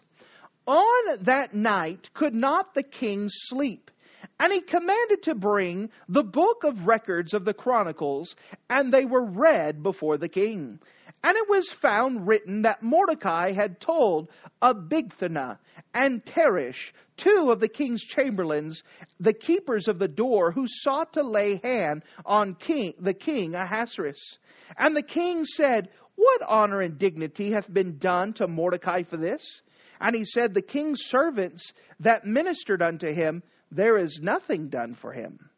On 0.65 1.17
that 1.21 1.53
night 1.53 2.09
could 2.13 2.33
not 2.33 2.73
the 2.73 2.83
king 2.83 3.27
sleep, 3.29 3.91
And 4.39 4.51
he 4.51 4.61
commanded 4.61 5.23
to 5.23 5.35
bring 5.35 5.89
the 6.09 6.23
book 6.23 6.63
of 6.63 6.87
records 6.87 7.33
of 7.33 7.45
the 7.45 7.53
Chronicles, 7.53 8.35
and 8.69 8.93
they 8.93 9.05
were 9.05 9.25
read 9.25 9.81
before 9.81 10.17
the 10.17 10.29
king. 10.29 10.79
And 11.23 11.37
it 11.37 11.49
was 11.49 11.71
found 11.71 12.27
written 12.27 12.63
that 12.63 12.83
Mordecai 12.83 13.53
had 13.53 13.79
told 13.79 14.29
Bigthana 14.61 15.57
and 15.93 16.23
Teresh, 16.23 16.91
two 17.17 17.49
of 17.49 17.59
the 17.59 17.67
king's 17.67 18.03
chamberlains, 18.03 18.83
the 19.19 19.33
keepers 19.33 19.87
of 19.87 19.97
the 19.97 20.07
door, 20.07 20.51
who 20.51 20.67
sought 20.67 21.13
to 21.13 21.23
lay 21.23 21.59
hand 21.63 22.03
on 22.25 22.53
king, 22.55 22.93
the 22.99 23.13
king 23.13 23.55
Ahasuerus. 23.55 24.37
And 24.77 24.95
the 24.95 25.01
king 25.01 25.45
said, 25.45 25.89
What 26.15 26.41
honor 26.47 26.81
and 26.81 26.99
dignity 26.99 27.51
hath 27.51 27.73
been 27.73 27.97
done 27.97 28.33
to 28.33 28.47
Mordecai 28.47 29.03
for 29.03 29.17
this? 29.17 29.61
And 29.99 30.15
he 30.15 30.25
said, 30.25 30.53
The 30.53 30.61
king's 30.61 31.05
servants 31.05 31.73
that 32.01 32.25
ministered 32.25 32.81
unto 32.81 33.11
him, 33.11 33.41
there 33.75 33.97
is 33.97 34.19
nothing 34.21 34.69
done 34.69 34.93
for 34.93 35.11
him. 35.11 35.49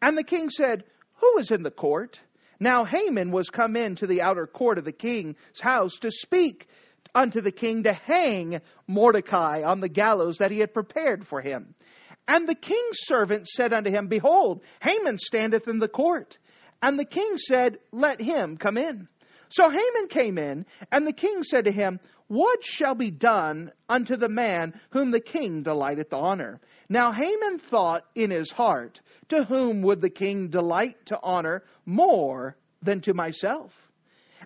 And 0.00 0.18
the 0.18 0.24
king 0.24 0.50
said, 0.50 0.84
Who 1.16 1.38
is 1.38 1.50
in 1.50 1.62
the 1.62 1.70
court? 1.70 2.18
Now 2.58 2.84
Haman 2.84 3.30
was 3.30 3.50
come 3.50 3.76
into 3.76 4.06
the 4.06 4.22
outer 4.22 4.46
court 4.46 4.78
of 4.78 4.84
the 4.84 4.92
king's 4.92 5.36
house 5.60 5.98
to 6.00 6.10
speak 6.10 6.68
unto 7.14 7.40
the 7.40 7.52
king 7.52 7.84
to 7.84 7.92
hang 7.92 8.60
Mordecai 8.86 9.62
on 9.62 9.80
the 9.80 9.88
gallows 9.88 10.38
that 10.38 10.50
he 10.50 10.58
had 10.58 10.74
prepared 10.74 11.26
for 11.26 11.40
him. 11.40 11.74
And 12.26 12.48
the 12.48 12.54
king's 12.54 12.98
servant 13.02 13.48
said 13.48 13.72
unto 13.72 13.90
him, 13.90 14.06
Behold, 14.06 14.62
Haman 14.80 15.18
standeth 15.18 15.68
in 15.68 15.78
the 15.78 15.88
court. 15.88 16.38
And 16.80 16.98
the 16.98 17.04
king 17.04 17.36
said, 17.36 17.78
Let 17.92 18.20
him 18.20 18.56
come 18.56 18.76
in. 18.76 19.08
So 19.50 19.68
Haman 19.68 20.08
came 20.08 20.38
in, 20.38 20.64
and 20.90 21.06
the 21.06 21.12
king 21.12 21.42
said 21.42 21.66
to 21.66 21.72
him, 21.72 22.00
What 22.32 22.64
shall 22.64 22.94
be 22.94 23.10
done 23.10 23.72
unto 23.90 24.16
the 24.16 24.30
man 24.30 24.80
whom 24.88 25.10
the 25.10 25.20
king 25.20 25.62
delighteth 25.62 26.08
to 26.08 26.16
honor? 26.16 26.62
Now 26.88 27.12
Haman 27.12 27.58
thought 27.58 28.06
in 28.14 28.30
his 28.30 28.50
heart, 28.50 29.02
to 29.28 29.44
whom 29.44 29.82
would 29.82 30.00
the 30.00 30.08
king 30.08 30.48
delight 30.48 30.96
to 31.06 31.18
honor 31.22 31.62
more 31.84 32.56
than 32.80 33.02
to 33.02 33.12
myself? 33.12 33.70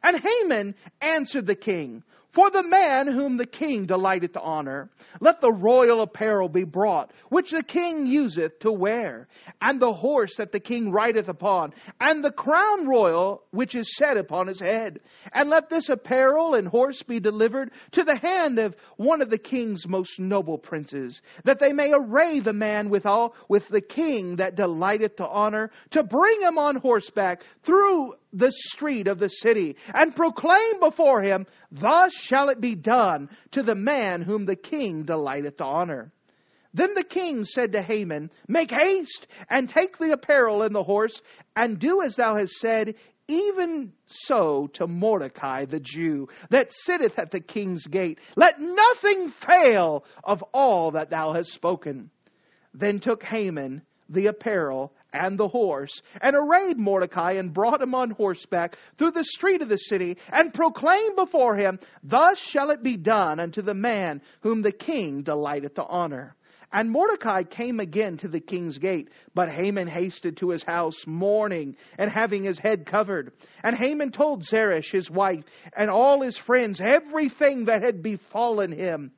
And 0.02 0.18
Haman 0.18 0.74
answered 1.00 1.46
the 1.46 1.54
king, 1.54 2.02
for 2.36 2.50
the 2.50 2.62
man 2.62 3.06
whom 3.06 3.38
the 3.38 3.46
king 3.46 3.86
delighteth 3.86 4.34
to 4.34 4.40
honor, 4.42 4.90
let 5.20 5.40
the 5.40 5.50
royal 5.50 6.02
apparel 6.02 6.50
be 6.50 6.64
brought, 6.64 7.10
which 7.30 7.50
the 7.50 7.62
king 7.62 8.06
useth 8.06 8.58
to 8.58 8.70
wear, 8.70 9.26
and 9.62 9.80
the 9.80 9.94
horse 9.94 10.36
that 10.36 10.52
the 10.52 10.60
king 10.60 10.92
rideth 10.92 11.30
upon, 11.30 11.72
and 11.98 12.22
the 12.22 12.30
crown 12.30 12.86
royal 12.86 13.42
which 13.52 13.74
is 13.74 13.96
set 13.96 14.18
upon 14.18 14.48
his 14.48 14.60
head. 14.60 15.00
And 15.32 15.48
let 15.48 15.70
this 15.70 15.88
apparel 15.88 16.54
and 16.54 16.68
horse 16.68 17.02
be 17.02 17.20
delivered 17.20 17.70
to 17.92 18.04
the 18.04 18.18
hand 18.18 18.58
of 18.58 18.76
one 18.98 19.22
of 19.22 19.30
the 19.30 19.38
king's 19.38 19.88
most 19.88 20.20
noble 20.20 20.58
princes, 20.58 21.22
that 21.44 21.58
they 21.58 21.72
may 21.72 21.90
array 21.90 22.40
the 22.40 22.52
man 22.52 22.90
withal 22.90 23.34
with 23.48 23.66
the 23.68 23.80
king 23.80 24.36
that 24.36 24.56
delighteth 24.56 25.16
to 25.16 25.26
honor, 25.26 25.70
to 25.92 26.02
bring 26.02 26.42
him 26.42 26.58
on 26.58 26.76
horseback 26.76 27.44
through 27.62 28.12
the 28.32 28.50
street 28.50 29.08
of 29.08 29.18
the 29.18 29.28
city 29.28 29.76
and 29.94 30.14
proclaim 30.14 30.80
before 30.80 31.22
him, 31.22 31.46
Thus 31.70 32.12
shall 32.12 32.48
it 32.48 32.60
be 32.60 32.74
done 32.74 33.30
to 33.52 33.62
the 33.62 33.74
man 33.74 34.22
whom 34.22 34.44
the 34.44 34.56
king 34.56 35.04
delighteth 35.04 35.58
to 35.58 35.64
honor. 35.64 36.12
Then 36.74 36.94
the 36.94 37.04
king 37.04 37.44
said 37.44 37.72
to 37.72 37.82
Haman, 37.82 38.30
Make 38.48 38.70
haste 38.70 39.26
and 39.48 39.68
take 39.68 39.96
the 39.96 40.12
apparel 40.12 40.62
and 40.62 40.74
the 40.74 40.82
horse, 40.82 41.22
and 41.54 41.78
do 41.78 42.02
as 42.02 42.16
thou 42.16 42.36
hast 42.36 42.52
said, 42.54 42.96
even 43.28 43.92
so 44.06 44.68
to 44.74 44.86
Mordecai 44.86 45.64
the 45.64 45.80
Jew, 45.80 46.28
that 46.50 46.72
sitteth 46.72 47.18
at 47.18 47.30
the 47.30 47.40
king's 47.40 47.86
gate. 47.86 48.18
Let 48.36 48.60
nothing 48.60 49.30
fail 49.30 50.04
of 50.22 50.42
all 50.52 50.92
that 50.92 51.10
thou 51.10 51.32
hast 51.32 51.52
spoken. 51.52 52.10
Then 52.74 53.00
took 53.00 53.22
Haman 53.22 53.82
the 54.08 54.26
apparel 54.26 54.92
and 55.16 55.38
the 55.38 55.48
horse, 55.48 56.02
and 56.20 56.36
arrayed 56.36 56.78
Mordecai 56.78 57.32
and 57.32 57.54
brought 57.54 57.80
him 57.80 57.94
on 57.94 58.10
horseback 58.10 58.76
through 58.98 59.12
the 59.12 59.24
street 59.24 59.62
of 59.62 59.68
the 59.68 59.78
city, 59.78 60.18
and 60.32 60.52
proclaimed 60.52 61.16
before 61.16 61.56
him, 61.56 61.78
Thus 62.02 62.38
shall 62.38 62.70
it 62.70 62.82
be 62.82 62.96
done 62.96 63.40
unto 63.40 63.62
the 63.62 63.74
man 63.74 64.22
whom 64.42 64.62
the 64.62 64.72
king 64.72 65.22
delighteth 65.22 65.74
to 65.74 65.84
honor. 65.84 66.36
And 66.72 66.90
Mordecai 66.90 67.44
came 67.44 67.80
again 67.80 68.16
to 68.18 68.28
the 68.28 68.40
king's 68.40 68.78
gate, 68.78 69.08
but 69.34 69.50
Haman 69.50 69.86
hasted 69.86 70.38
to 70.38 70.50
his 70.50 70.64
house, 70.64 71.06
mourning 71.06 71.76
and 71.96 72.10
having 72.10 72.42
his 72.42 72.58
head 72.58 72.86
covered. 72.86 73.32
And 73.62 73.76
Haman 73.76 74.10
told 74.10 74.44
Zeresh 74.44 74.90
his 74.90 75.10
wife 75.10 75.44
and 75.76 75.88
all 75.88 76.22
his 76.22 76.36
friends 76.36 76.80
everything 76.80 77.66
that 77.66 77.82
had 77.82 78.02
befallen 78.02 78.72
him. 78.72 79.12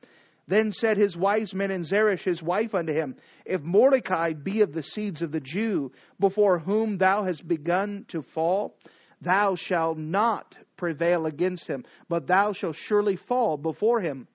Then 0.49 0.71
said 0.71 0.97
his 0.97 1.15
wise 1.15 1.53
men 1.53 1.69
and 1.69 1.85
Zeresh 1.85 2.23
his 2.23 2.41
wife 2.41 2.73
unto 2.73 2.91
him, 2.91 3.15
If 3.45 3.61
Mordecai 3.61 4.33
be 4.33 4.61
of 4.61 4.73
the 4.73 4.81
seeds 4.81 5.21
of 5.21 5.31
the 5.31 5.39
Jew, 5.39 5.91
before 6.19 6.57
whom 6.57 6.97
thou 6.97 7.23
hast 7.23 7.47
begun 7.47 8.05
to 8.07 8.23
fall, 8.23 8.75
thou 9.21 9.53
shalt 9.53 9.99
not 9.99 10.57
prevail 10.75 11.27
against 11.27 11.67
him, 11.67 11.85
but 12.07 12.25
thou 12.25 12.53
shalt 12.53 12.77
surely 12.77 13.15
fall 13.15 13.57
before 13.57 14.01
him. 14.01 14.27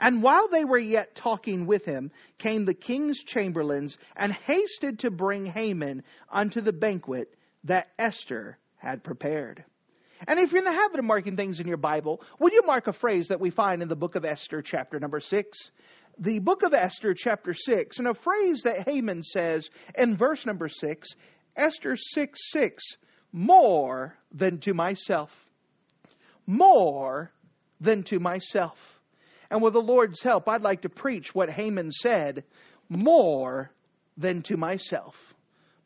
And 0.00 0.22
while 0.22 0.48
they 0.48 0.64
were 0.64 0.78
yet 0.78 1.14
talking 1.14 1.66
with 1.66 1.84
him, 1.84 2.10
came 2.38 2.64
the 2.64 2.72
king's 2.72 3.22
chamberlains 3.22 3.98
and 4.16 4.32
hasted 4.32 5.00
to 5.00 5.10
bring 5.10 5.44
Haman 5.44 6.04
unto 6.32 6.62
the 6.62 6.72
banquet 6.72 7.34
that 7.64 7.88
Esther 7.98 8.56
had 8.78 9.04
prepared. 9.04 9.62
And 10.26 10.38
if 10.40 10.52
you're 10.52 10.58
in 10.58 10.64
the 10.64 10.72
habit 10.72 10.98
of 10.98 11.04
marking 11.04 11.36
things 11.36 11.60
in 11.60 11.68
your 11.68 11.76
Bible, 11.76 12.22
would 12.40 12.52
you 12.52 12.62
mark 12.66 12.86
a 12.86 12.92
phrase 12.92 13.28
that 13.28 13.40
we 13.40 13.50
find 13.50 13.82
in 13.82 13.88
the 13.88 13.96
book 13.96 14.16
of 14.16 14.24
Esther, 14.24 14.62
chapter 14.62 14.98
number 14.98 15.20
6? 15.20 15.70
The 16.18 16.40
book 16.40 16.64
of 16.64 16.74
Esther, 16.74 17.14
chapter 17.14 17.54
6, 17.54 17.98
and 17.98 18.08
a 18.08 18.14
phrase 18.14 18.62
that 18.62 18.88
Haman 18.88 19.22
says 19.22 19.70
in 19.96 20.16
verse 20.16 20.44
number 20.44 20.68
6, 20.68 21.08
Esther 21.56 21.96
6 21.96 22.40
6, 22.50 22.84
more 23.32 24.16
than 24.32 24.58
to 24.60 24.74
myself. 24.74 25.46
More 26.46 27.30
than 27.80 28.02
to 28.04 28.18
myself. 28.18 29.00
And 29.50 29.62
with 29.62 29.74
the 29.74 29.80
Lord's 29.80 30.22
help, 30.22 30.48
I'd 30.48 30.62
like 30.62 30.82
to 30.82 30.88
preach 30.88 31.34
what 31.34 31.50
Haman 31.50 31.92
said 31.92 32.44
more 32.88 33.70
than 34.16 34.42
to 34.42 34.56
myself. 34.56 35.34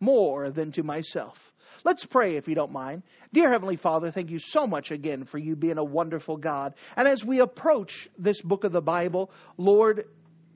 More 0.00 0.50
than 0.50 0.72
to 0.72 0.82
myself. 0.82 1.51
Let's 1.84 2.04
pray 2.04 2.36
if 2.36 2.46
you 2.46 2.54
don't 2.54 2.72
mind. 2.72 3.02
Dear 3.32 3.50
Heavenly 3.50 3.76
Father, 3.76 4.12
thank 4.12 4.30
you 4.30 4.38
so 4.38 4.66
much 4.66 4.90
again 4.90 5.24
for 5.24 5.38
you 5.38 5.56
being 5.56 5.78
a 5.78 5.84
wonderful 5.84 6.36
God. 6.36 6.74
And 6.96 7.08
as 7.08 7.24
we 7.24 7.40
approach 7.40 8.08
this 8.18 8.40
book 8.40 8.64
of 8.64 8.72
the 8.72 8.80
Bible, 8.80 9.30
Lord, 9.56 10.06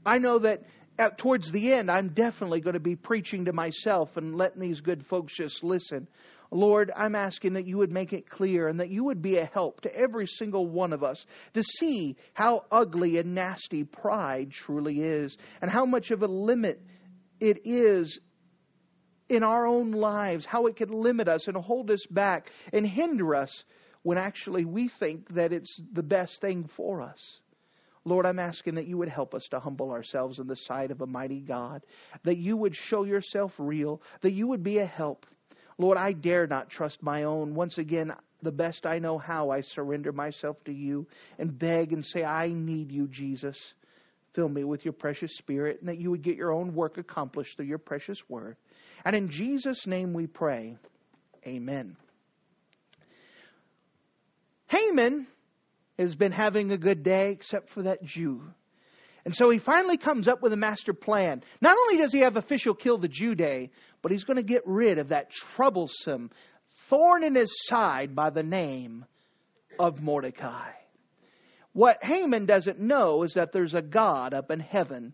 I 0.04 0.18
know 0.18 0.38
that 0.40 0.62
at, 0.99 1.18
towards 1.18 1.50
the 1.50 1.73
end, 1.73 1.90
I'm 1.90 2.11
definitely 2.11 2.61
going 2.61 2.75
to 2.75 2.80
be 2.80 2.97
preaching 2.97 3.47
to 3.47 3.52
myself 3.52 4.16
and 4.16 4.37
letting 4.37 4.61
these 4.61 4.80
good 4.80 5.04
folks 5.06 5.35
just 5.35 5.64
listen. 5.64 6.06
Lord, 6.52 6.92
I'm 6.97 7.16
asking 7.16 7.54
that 7.54 7.66
you 7.66 7.78
would 7.78 7.90
make 7.90 8.12
it 8.12 8.30
clear 8.30 8.68
and 8.68 8.78
that 8.78 8.90
you 8.90 9.04
would 9.04 9.21
be 9.21 9.38
a 9.38 9.50
help 9.52 9.80
to 9.80 9.95
every 9.95 10.28
single 10.28 10.66
one 10.66 10.92
of 10.92 11.02
us 11.02 11.26
to 11.54 11.62
see 11.62 12.16
how 12.35 12.64
ugly 12.71 13.18
and 13.18 13.35
nasty 13.35 13.83
pride 13.83 14.52
truly 14.52 15.00
is 15.00 15.37
and 15.61 15.71
how 15.71 15.85
much 15.85 16.12
of 16.12 16.23
a 16.23 16.28
limit 16.28 16.80
it 17.40 17.66
is 17.66 18.21
in 19.28 19.42
our 19.42 19.66
own 19.66 19.92
lives, 19.92 20.47
how 20.47 20.66
it 20.66 20.76
could 20.76 20.90
limit 20.90 21.28
us 21.28 21.49
and 21.49 21.56
hold 21.56 21.90
us 21.90 22.06
back 22.06 22.50
and 22.73 22.87
hinder 22.87 23.35
us 23.35 23.64
when 24.02 24.18
actually 24.18 24.64
we 24.64 24.88
think 24.88 25.35
that 25.35 25.52
it's 25.52 25.80
the 25.92 26.02
best 26.02 26.40
thing 26.40 26.68
for 26.76 27.02
us. 27.02 27.40
Lord, 28.04 28.25
I'm 28.25 28.38
asking 28.38 28.76
that 28.76 28.87
you 28.87 28.99
would 28.99 29.09
help 29.09 29.35
us 29.35 29.49
to 29.49 29.59
humble 29.59 29.90
ourselves 29.90 30.38
in 30.38 30.47
the 30.47 30.54
sight 30.54 30.92
of 30.92 31.00
a 31.00 31.06
mighty 31.06 31.40
God, 31.40 31.85
that 32.23 32.38
you 32.38 32.56
would 32.56 32.76
show 32.76 33.02
yourself 33.02 33.52
real, 33.59 34.00
that 34.21 34.33
you 34.33 34.47
would 34.47 34.62
be 34.62 34.78
a 34.78 34.87
help. 34.87 35.26
Lord, 35.76 35.99
I 35.99 36.12
dare 36.12 36.47
not 36.47 36.71
trust 36.71 37.02
my 37.02 37.25
own. 37.25 37.54
Once 37.54 37.78
again, 37.78 38.12
the 38.42 38.52
best 38.52 38.87
I 38.87 39.00
know 39.00 39.18
how, 39.18 39.50
I 39.50 39.62
surrender 39.62 40.12
myself 40.12 40.62
to 40.64 40.73
you 40.73 41.09
and 41.37 41.59
beg 41.59 41.92
and 41.92 42.06
say, 42.06 42.23
I 42.23 42.49
need 42.49 42.92
you, 42.92 43.09
Jesus. 43.09 43.75
Fill 44.35 44.49
me 44.49 44.62
with 44.62 44.85
your 44.85 44.92
precious 44.92 45.35
spirit, 45.35 45.80
and 45.80 45.88
that 45.88 45.99
you 45.99 46.12
would 46.12 46.23
get 46.23 46.37
your 46.37 46.52
own 46.52 46.75
work 46.75 46.99
accomplished 46.99 47.56
through 47.56 47.66
your 47.66 47.78
precious 47.78 48.23
word. 48.28 48.56
And 49.05 49.15
in 49.15 49.31
Jesus' 49.31 49.87
name 49.87 50.12
we 50.12 50.26
pray. 50.26 50.76
Amen. 51.47 51.97
Haman 54.69 55.26
has 55.99 56.15
been 56.15 56.33
having 56.33 56.73
a 56.73 56.79
good 56.79 57.03
day 57.03 57.31
except 57.31 57.71
for 57.71 57.85
that 57.85 58.03
Jew. 58.05 58.43
And 59.25 59.35
so 59.35 59.50
he 59.50 59.59
finally 59.59 59.97
comes 59.97 60.29
up 60.29 60.43
with 60.43 60.53
a 60.53 60.57
master 60.57 60.93
plan. 60.93 61.43
Not 61.61 61.76
only 61.76 61.97
does 61.97 62.12
he 62.12 62.21
have 62.21 62.37
official 62.37 62.75
kill 62.75 62.99
the 62.99 63.09
Jew 63.09 63.35
day, 63.35 63.71
but 64.03 64.12
he's 64.12 64.25
going 64.25 64.37
to 64.37 64.43
get 64.43 64.62
rid 64.67 64.99
of 64.99 65.09
that 65.09 65.31
troublesome 65.31 66.31
thorn 66.88 67.25
in 67.25 67.35
his 67.35 67.53
side 67.67 68.15
by 68.15 68.31
the 68.31 68.43
name 68.43 69.05
of 69.79 70.00
Mordecai. 70.00 70.71
What 71.73 72.03
Haman 72.03 72.47
doesn't 72.47 72.79
know 72.79 73.23
is 73.25 73.35
that 73.35 73.53
there's 73.53 73.75
a 73.75 73.83
God 73.83 74.33
up 74.33 74.50
in 74.50 74.61
heaven 74.61 75.12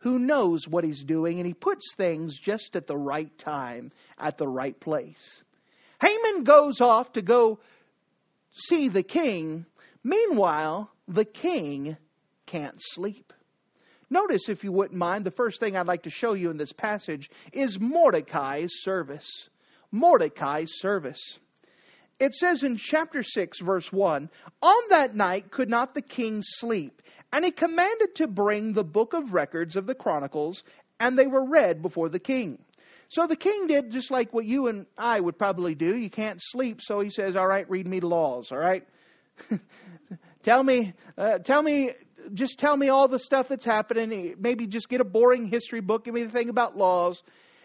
who 0.00 0.18
knows 0.18 0.68
what 0.68 0.84
he's 0.84 1.02
doing 1.02 1.38
and 1.38 1.46
he 1.46 1.54
puts 1.54 1.94
things 1.94 2.38
just 2.38 2.76
at 2.76 2.86
the 2.86 2.96
right 2.96 3.36
time, 3.38 3.90
at 4.18 4.38
the 4.38 4.46
right 4.46 4.78
place. 4.78 5.42
Haman 6.00 6.44
goes 6.44 6.80
off 6.80 7.12
to 7.14 7.22
go 7.22 7.58
see 8.52 8.88
the 8.88 9.02
king. 9.02 9.66
Meanwhile, 10.04 10.90
the 11.08 11.24
king 11.24 11.96
can't 12.46 12.76
sleep. 12.78 13.32
Notice, 14.10 14.48
if 14.48 14.64
you 14.64 14.72
wouldn't 14.72 14.98
mind, 14.98 15.24
the 15.24 15.30
first 15.30 15.60
thing 15.60 15.76
I'd 15.76 15.86
like 15.86 16.04
to 16.04 16.10
show 16.10 16.32
you 16.32 16.50
in 16.50 16.56
this 16.56 16.72
passage 16.72 17.30
is 17.52 17.78
Mordecai's 17.78 18.72
service. 18.80 19.28
Mordecai's 19.90 20.70
service. 20.78 21.20
It 22.18 22.34
says 22.34 22.62
in 22.62 22.78
chapter 22.78 23.22
6, 23.22 23.60
verse 23.60 23.92
1 23.92 24.30
On 24.62 24.82
that 24.90 25.14
night 25.14 25.50
could 25.50 25.68
not 25.68 25.94
the 25.94 26.02
king 26.02 26.40
sleep, 26.42 27.02
and 27.32 27.44
he 27.44 27.50
commanded 27.50 28.16
to 28.16 28.26
bring 28.26 28.72
the 28.72 28.84
book 28.84 29.12
of 29.12 29.32
records 29.32 29.76
of 29.76 29.86
the 29.86 29.94
Chronicles, 29.94 30.62
and 30.98 31.18
they 31.18 31.26
were 31.26 31.44
read 31.44 31.82
before 31.82 32.08
the 32.08 32.18
king. 32.18 32.58
So 33.10 33.26
the 33.26 33.36
king 33.36 33.66
did 33.66 33.90
just 33.90 34.10
like 34.10 34.34
what 34.34 34.44
you 34.44 34.66
and 34.66 34.86
I 34.96 35.18
would 35.18 35.38
probably 35.38 35.74
do. 35.74 35.96
You 35.96 36.10
can't 36.10 36.40
sleep, 36.42 36.80
so 36.82 37.00
he 37.00 37.10
says, 37.10 37.36
All 37.36 37.46
right, 37.46 37.68
read 37.68 37.86
me 37.86 38.00
the 38.00 38.08
laws, 38.08 38.52
all 38.52 38.58
right? 38.58 38.86
tell 40.42 40.62
me, 40.62 40.92
uh, 41.16 41.38
tell 41.38 41.62
me, 41.62 41.92
just 42.34 42.58
tell 42.58 42.76
me 42.76 42.88
all 42.88 43.08
the 43.08 43.18
stuff 43.18 43.48
that's 43.48 43.64
happening. 43.64 44.34
Maybe 44.38 44.66
just 44.66 44.88
get 44.88 45.00
a 45.00 45.04
boring 45.04 45.46
history 45.46 45.80
book, 45.80 46.04
give 46.04 46.14
me 46.14 46.24
the 46.24 46.30
thing 46.30 46.50
about 46.50 46.76
laws. 46.76 47.22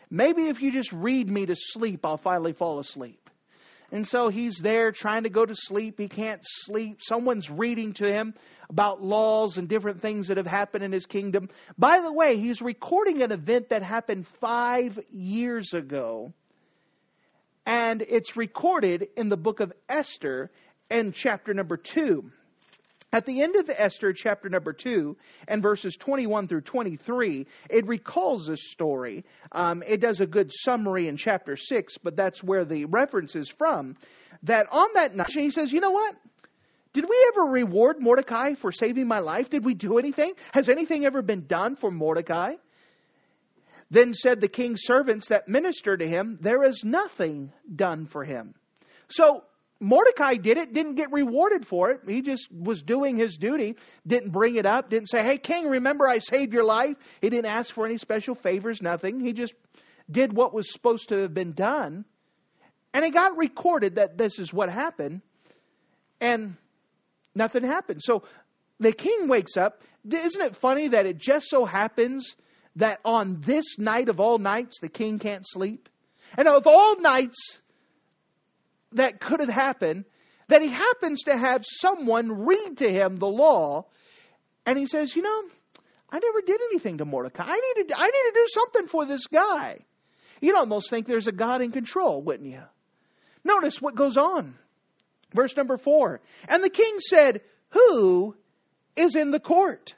Maybe 0.10 0.48
if 0.48 0.62
you 0.62 0.72
just 0.72 0.94
read 0.94 1.30
me 1.30 1.46
to 1.48 1.56
sleep, 1.58 2.06
I'll 2.06 2.18
finally 2.18 2.54
fall 2.54 2.80
asleep. 2.80 3.23
And 3.94 4.08
so 4.08 4.30
he's 4.30 4.58
there 4.58 4.92
trying 4.92 5.24
to 5.24 5.30
go 5.30 5.46
to 5.46 5.54
sleep. 5.54 6.00
He 6.00 6.10
can't 6.10 6.42
sleep. 6.44 6.98
Someone's 7.00 7.48
reading 7.48 7.94
to 7.94 8.12
him 8.12 8.34
about 8.68 9.04
laws 9.04 9.58
and 9.60 9.70
different 9.70 10.02
things 10.02 10.30
that 10.30 10.38
have 10.38 10.48
happened 10.48 10.84
in 10.84 10.92
his 10.92 11.06
kingdom. 11.06 11.48
By 11.78 12.02
the 12.02 12.12
way, 12.12 12.38
he's 12.38 12.60
recording 12.60 13.22
an 13.22 13.32
event 13.32 13.70
that 13.70 13.84
happened 13.84 14.26
five 14.42 14.98
years 15.12 15.76
ago. 15.76 16.34
And 17.68 18.02
it's 18.02 18.36
recorded 18.36 19.10
in 19.16 19.30
the 19.30 19.38
book 19.38 19.60
of 19.60 19.72
Esther 19.88 20.50
in 20.90 21.12
chapter 21.12 21.54
number 21.54 21.78
two. 21.78 22.32
At 23.14 23.28
the 23.28 23.44
end 23.44 23.56
of 23.56 23.70
Esther, 23.70 24.12
chapter 24.12 24.50
number 24.50 24.74
2, 24.74 25.16
and 25.48 25.62
verses 25.62 25.96
21 25.96 26.48
through 26.48 26.62
23, 26.62 27.46
it 27.70 27.86
recalls 27.86 28.48
this 28.48 28.72
story. 28.72 29.24
Um, 29.52 29.84
it 29.86 30.02
does 30.02 30.20
a 30.20 30.26
good 30.26 30.52
summary 30.52 31.08
in 31.08 31.16
chapter 31.16 31.56
6, 31.56 32.00
but 32.00 32.16
that's 32.16 32.42
where 32.42 32.66
the 32.66 32.86
reference 32.86 33.36
is 33.36 33.50
from. 33.50 33.98
That 34.42 34.66
on 34.72 34.88
that 34.96 35.16
night, 35.16 35.32
he 35.32 35.52
says, 35.52 35.72
You 35.72 35.80
know 35.80 35.92
what? 35.92 36.16
Did 36.94 37.06
we 37.08 37.32
ever 37.34 37.52
reward 37.52 37.98
Mordecai 38.00 38.56
for 38.56 38.72
saving 38.72 39.08
my 39.08 39.20
life? 39.20 39.48
Did 39.52 39.64
we 39.64 39.76
do 39.76 40.00
anything? 40.00 40.34
Has 40.52 40.68
anything 40.68 41.06
ever 41.06 41.22
been 41.22 41.46
done 41.46 41.76
for 41.76 41.92
Mordecai? 41.92 42.54
Then 43.92 44.16
said 44.16 44.42
the 44.42 44.48
king's 44.48 44.82
servants 44.86 45.28
that 45.28 45.48
minister 45.48 45.96
to 45.96 46.08
him, 46.08 46.40
There 46.42 46.64
is 46.64 46.84
nothing 46.84 47.54
done 47.76 48.08
for 48.08 48.24
him. 48.24 48.56
So 49.08 49.44
Mordecai 49.84 50.36
did 50.36 50.58
it, 50.58 50.74
didn't 50.74 50.96
get 50.96 51.12
rewarded 51.12 51.68
for 51.68 51.92
it. 51.92 52.00
He 52.08 52.22
just 52.22 52.48
was 52.50 52.82
doing 52.82 53.18
his 53.18 53.36
duty, 53.36 53.76
didn't 54.08 54.32
bring 54.32 54.56
it 54.56 54.66
up, 54.66 54.90
didn't 54.90 55.10
say, 55.10 55.22
Hey, 55.22 55.38
king, 55.38 55.68
remember 55.68 56.08
I 56.08 56.20
saved 56.20 56.54
your 56.54 56.64
life? 56.64 56.96
He 57.20 57.30
didn't 57.30 57.52
ask 57.52 57.74
for 57.74 57.86
any 57.86 57.98
special 57.98 58.34
favors, 58.34 58.82
nothing. 58.82 59.20
He 59.20 59.34
just 59.34 59.54
did 60.10 60.32
what 60.32 60.54
was 60.54 60.72
supposed 60.72 61.10
to 61.10 61.18
have 61.24 61.34
been 61.34 61.52
done. 61.52 62.06
And 62.94 63.04
it 63.04 63.14
got 63.14 63.38
recorded 63.38 63.96
that 63.96 64.18
this 64.18 64.40
is 64.40 64.54
what 64.54 64.72
happened, 64.72 65.22
and 66.22 66.56
nothing 67.36 67.64
happened. 67.64 68.02
So 68.02 68.24
the 68.80 68.94
king 68.94 69.28
wakes 69.28 69.58
up. 69.58 69.82
Isn't 70.10 70.42
it 70.42 70.56
funny 70.56 70.88
that 70.90 71.06
it 71.06 71.18
just 71.18 71.50
so 71.50 71.66
happens 71.66 72.38
that 72.78 73.00
on 73.04 73.42
this 73.46 73.78
night 73.78 74.08
of 74.08 74.22
all 74.22 74.38
nights, 74.38 74.80
the 74.80 74.90
king 74.90 75.20
can't 75.20 75.44
sleep? 75.46 75.90
And 76.38 76.48
of 76.48 76.68
all 76.68 77.00
nights, 77.02 77.60
that 78.96 79.20
could 79.20 79.40
have 79.40 79.50
happened 79.50 80.06
that 80.48 80.62
he 80.62 80.70
happens 80.70 81.24
to 81.24 81.38
have 81.38 81.64
someone 81.66 82.46
read 82.46 82.78
to 82.78 82.90
him 82.90 83.16
the 83.16 83.28
law 83.28 83.86
and 84.66 84.78
he 84.78 84.86
says, 84.86 85.16
"You 85.16 85.22
know, 85.22 85.44
I 86.10 86.20
never 86.20 86.42
did 86.42 86.62
anything 86.72 87.00
to 87.00 87.06
Mordecai. 87.06 87.44
I 87.46 87.60
need 87.60 87.88
to 87.88 87.98
I 87.98 88.06
need 88.06 88.12
to 88.12 88.32
do 88.34 88.48
something 88.50 88.88
for 88.88 89.06
this 89.06 89.28
guy." 89.28 89.80
You'd 90.42 90.56
almost 90.56 90.90
think 90.90 91.08
there's 91.08 91.28
a 91.28 91.32
God 91.32 91.62
in 91.62 91.72
control, 91.72 92.22
wouldn't 92.22 92.50
you? 92.50 92.64
Notice 93.44 93.82
what 93.82 93.96
goes 93.96 94.18
on. 94.18 94.56
Verse 95.34 95.56
number 95.56 95.78
4. 95.78 96.22
And 96.48 96.64
the 96.64 96.70
king 96.70 97.00
said, 97.00 97.42
"Who 97.70 98.36
is 98.96 99.16
in 99.16 99.32
the 99.32 99.40
court?" 99.40 99.96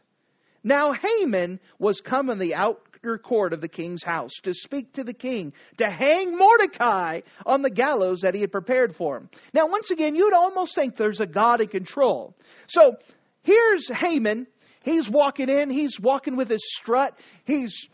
Now 0.64 0.94
Haman 0.94 1.60
was 1.78 2.02
come 2.02 2.30
in 2.30 2.40
the 2.40 2.56
out 2.56 2.85
court 3.18 3.54
of 3.54 3.62
the 3.62 3.68
king's 3.68 4.04
house 4.04 4.34
to 4.44 4.54
speak 4.54 4.94
to 4.94 5.04
the 5.04 5.14
king, 5.14 5.54
to 5.78 5.90
hang 5.90 6.38
Mordecai 6.38 7.22
on 7.46 7.62
the 7.62 7.70
gallows 7.70 8.22
that 8.22 8.36
he 8.36 8.42
had 8.42 8.52
prepared 8.52 8.96
for 8.96 9.18
him. 9.18 9.30
Now, 9.54 9.68
once 9.68 9.92
again, 9.92 10.16
you'd 10.16 10.34
almost 10.34 10.76
think 10.76 10.98
there's 10.98 11.20
a 11.20 11.26
God 11.26 11.62
in 11.62 11.68
control. 11.68 12.36
So 12.68 12.98
here's 13.44 13.88
Haman. 13.88 14.48
He's 14.84 15.10
walking 15.10 15.50
in, 15.50 15.70
he's 15.70 16.00
walking 16.00 16.36
with 16.36 16.50
his 16.50 16.64
strut, 16.64 17.18
he's 17.46 17.88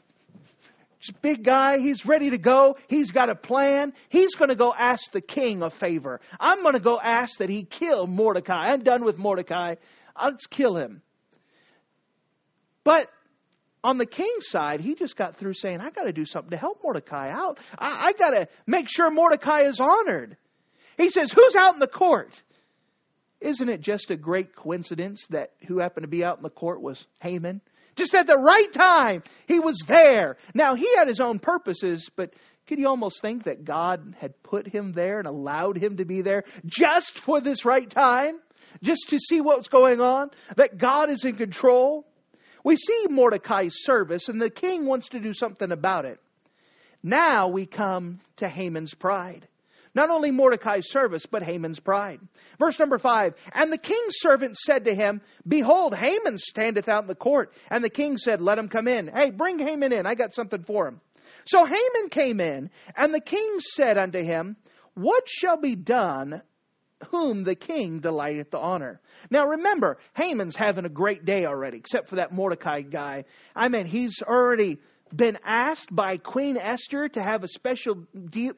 big 1.21 1.43
guy. 1.43 1.79
He's 1.79 2.05
ready 2.05 2.29
to 2.29 2.37
go. 2.37 2.77
He's 2.87 3.11
got 3.11 3.29
a 3.29 3.35
plan. 3.35 3.93
He's 4.09 4.35
going 4.35 4.49
to 4.49 4.55
go 4.55 4.73
ask 4.77 5.11
the 5.11 5.21
king 5.21 5.63
a 5.63 5.71
favor. 5.71 6.21
I'm 6.39 6.61
going 6.61 6.75
to 6.75 6.79
go 6.79 6.99
ask 7.01 7.39
that 7.39 7.49
he 7.49 7.63
kill 7.63 8.05
Mordecai. 8.05 8.67
I'm 8.67 8.83
done 8.83 9.03
with 9.03 9.17
Mordecai. 9.17 9.75
Let's 10.21 10.45
kill 10.45 10.75
him. 10.75 11.01
But 12.83 13.07
on 13.83 13.97
the 13.97 14.05
king's 14.05 14.47
side, 14.47 14.81
he 14.81 14.95
just 14.95 15.15
got 15.15 15.37
through 15.37 15.53
saying, 15.53 15.79
I 15.81 15.89
got 15.89 16.03
to 16.03 16.13
do 16.13 16.25
something 16.25 16.51
to 16.51 16.57
help 16.57 16.81
Mordecai 16.83 17.29
out. 17.31 17.59
I, 17.77 18.07
I 18.07 18.13
got 18.13 18.31
to 18.31 18.47
make 18.67 18.87
sure 18.89 19.09
Mordecai 19.09 19.61
is 19.61 19.79
honored. 19.79 20.37
He 20.97 21.09
says, 21.09 21.31
Who's 21.31 21.55
out 21.55 21.73
in 21.73 21.79
the 21.79 21.87
court? 21.87 22.41
Isn't 23.39 23.69
it 23.69 23.81
just 23.81 24.11
a 24.11 24.15
great 24.15 24.55
coincidence 24.55 25.25
that 25.31 25.53
who 25.67 25.79
happened 25.79 26.03
to 26.03 26.09
be 26.09 26.23
out 26.23 26.37
in 26.37 26.43
the 26.43 26.49
court 26.49 26.79
was 26.81 27.03
Haman? 27.21 27.61
Just 27.95 28.13
at 28.13 28.27
the 28.27 28.37
right 28.37 28.71
time, 28.71 29.23
he 29.47 29.59
was 29.59 29.79
there. 29.87 30.37
Now, 30.53 30.75
he 30.75 30.95
had 30.95 31.07
his 31.07 31.19
own 31.19 31.39
purposes, 31.39 32.09
but 32.15 32.33
could 32.67 32.77
you 32.79 32.87
almost 32.87 33.21
think 33.21 33.45
that 33.45 33.65
God 33.65 34.15
had 34.19 34.41
put 34.43 34.67
him 34.67 34.93
there 34.93 35.17
and 35.17 35.27
allowed 35.27 35.77
him 35.77 35.97
to 35.97 36.05
be 36.05 36.21
there 36.21 36.43
just 36.65 37.17
for 37.17 37.41
this 37.41 37.65
right 37.65 37.89
time? 37.89 38.39
Just 38.81 39.09
to 39.09 39.19
see 39.19 39.41
what's 39.41 39.67
going 39.67 39.99
on? 39.99 40.29
That 40.55 40.77
God 40.77 41.09
is 41.09 41.25
in 41.25 41.35
control? 41.35 42.05
We 42.63 42.75
see 42.75 43.07
Mordecai's 43.09 43.75
service, 43.83 44.29
and 44.29 44.41
the 44.41 44.49
king 44.49 44.85
wants 44.85 45.09
to 45.09 45.19
do 45.19 45.33
something 45.33 45.71
about 45.71 46.05
it. 46.05 46.19
Now 47.03 47.47
we 47.47 47.65
come 47.65 48.19
to 48.37 48.47
Haman's 48.47 48.93
pride. 48.93 49.47
Not 49.93 50.09
only 50.09 50.31
Mordecai's 50.31 50.89
service, 50.89 51.25
but 51.25 51.43
Haman's 51.43 51.79
pride. 51.79 52.21
Verse 52.59 52.79
number 52.79 52.97
five. 52.97 53.33
And 53.53 53.71
the 53.71 53.77
king's 53.77 54.15
servant 54.19 54.55
said 54.55 54.85
to 54.85 54.95
him, 54.95 55.21
Behold, 55.45 55.93
Haman 55.93 56.37
standeth 56.37 56.87
out 56.87 57.03
in 57.03 57.07
the 57.07 57.15
court. 57.15 57.53
And 57.69 57.83
the 57.83 57.89
king 57.89 58.17
said, 58.17 58.39
Let 58.39 58.57
him 58.57 58.69
come 58.69 58.87
in. 58.87 59.09
Hey, 59.13 59.31
bring 59.31 59.59
Haman 59.59 59.91
in. 59.91 60.05
I 60.05 60.15
got 60.15 60.33
something 60.33 60.63
for 60.63 60.87
him. 60.87 61.01
So 61.45 61.65
Haman 61.65 62.09
came 62.09 62.39
in, 62.39 62.69
and 62.95 63.13
the 63.13 63.19
king 63.19 63.57
said 63.59 63.97
unto 63.97 64.23
him, 64.23 64.55
What 64.93 65.23
shall 65.27 65.57
be 65.57 65.75
done 65.75 66.41
whom 67.09 67.43
the 67.43 67.55
king 67.55 67.99
delighteth 67.99 68.51
to 68.51 68.59
honor. 68.59 69.01
Now 69.29 69.47
remember, 69.47 69.97
Haman's 70.15 70.55
having 70.55 70.85
a 70.85 70.89
great 70.89 71.25
day 71.25 71.45
already, 71.45 71.77
except 71.77 72.09
for 72.09 72.17
that 72.17 72.31
Mordecai 72.31 72.81
guy. 72.81 73.25
I 73.55 73.69
mean, 73.69 73.85
he's 73.85 74.21
already 74.21 74.79
been 75.15 75.37
asked 75.43 75.93
by 75.93 76.17
Queen 76.17 76.57
Esther 76.57 77.09
to 77.09 77.21
have 77.21 77.43
a 77.43 77.47
special 77.47 78.05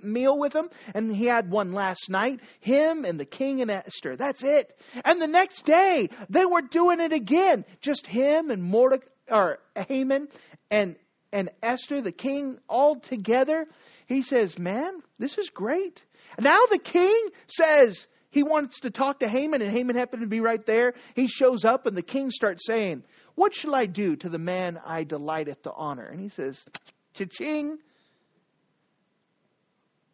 meal 0.02 0.38
with 0.38 0.54
him, 0.54 0.70
and 0.94 1.16
he 1.16 1.26
had 1.26 1.50
one 1.50 1.74
last 1.74 2.10
night. 2.10 2.42
Him 2.60 3.06
and 3.06 3.20
the 3.20 3.26
king 3.26 3.62
and 3.62 3.72
Esther. 3.72 4.16
That's 4.16 4.44
it. 4.44 4.78
And 5.04 5.22
the 5.22 5.28
next 5.28 5.66
day, 5.66 6.10
they 6.30 6.46
were 6.46 6.62
doing 6.62 7.00
it 7.00 7.14
again. 7.14 7.66
Just 7.82 8.06
him 8.06 8.50
and 8.52 8.64
Mordecai, 8.64 9.08
or 9.30 9.60
Haman 9.76 10.28
and 10.70 10.96
and 11.32 11.50
Esther, 11.64 12.02
the 12.02 12.12
king, 12.12 12.60
all 12.70 13.00
together. 13.00 13.66
He 14.06 14.22
says, 14.22 14.60
"Man, 14.60 15.02
this 15.18 15.40
is 15.40 15.50
great." 15.50 16.04
Now 16.40 16.60
the 16.70 16.80
king 16.80 17.30
says, 17.48 18.06
he 18.34 18.42
wants 18.42 18.80
to 18.80 18.90
talk 18.90 19.20
to 19.20 19.28
Haman, 19.30 19.62
and 19.62 19.72
Haman 19.72 19.96
happened 19.96 20.24
to 20.24 20.28
be 20.28 20.40
right 20.42 20.66
there. 20.66 20.96
He 21.16 21.28
shows 21.28 21.66
up, 21.66 21.86
and 21.86 21.96
the 21.96 22.02
king 22.02 22.32
starts 22.32 22.66
saying, 22.66 23.04
What 23.36 23.54
shall 23.54 23.76
I 23.76 23.86
do 23.86 24.16
to 24.18 24.28
the 24.28 24.40
man 24.40 24.80
I 24.84 25.04
delighteth 25.04 25.62
to 25.64 25.72
honor? 25.72 26.08
And 26.08 26.20
he 26.20 26.30
says, 26.30 26.66
Cha-ching. 27.14 27.78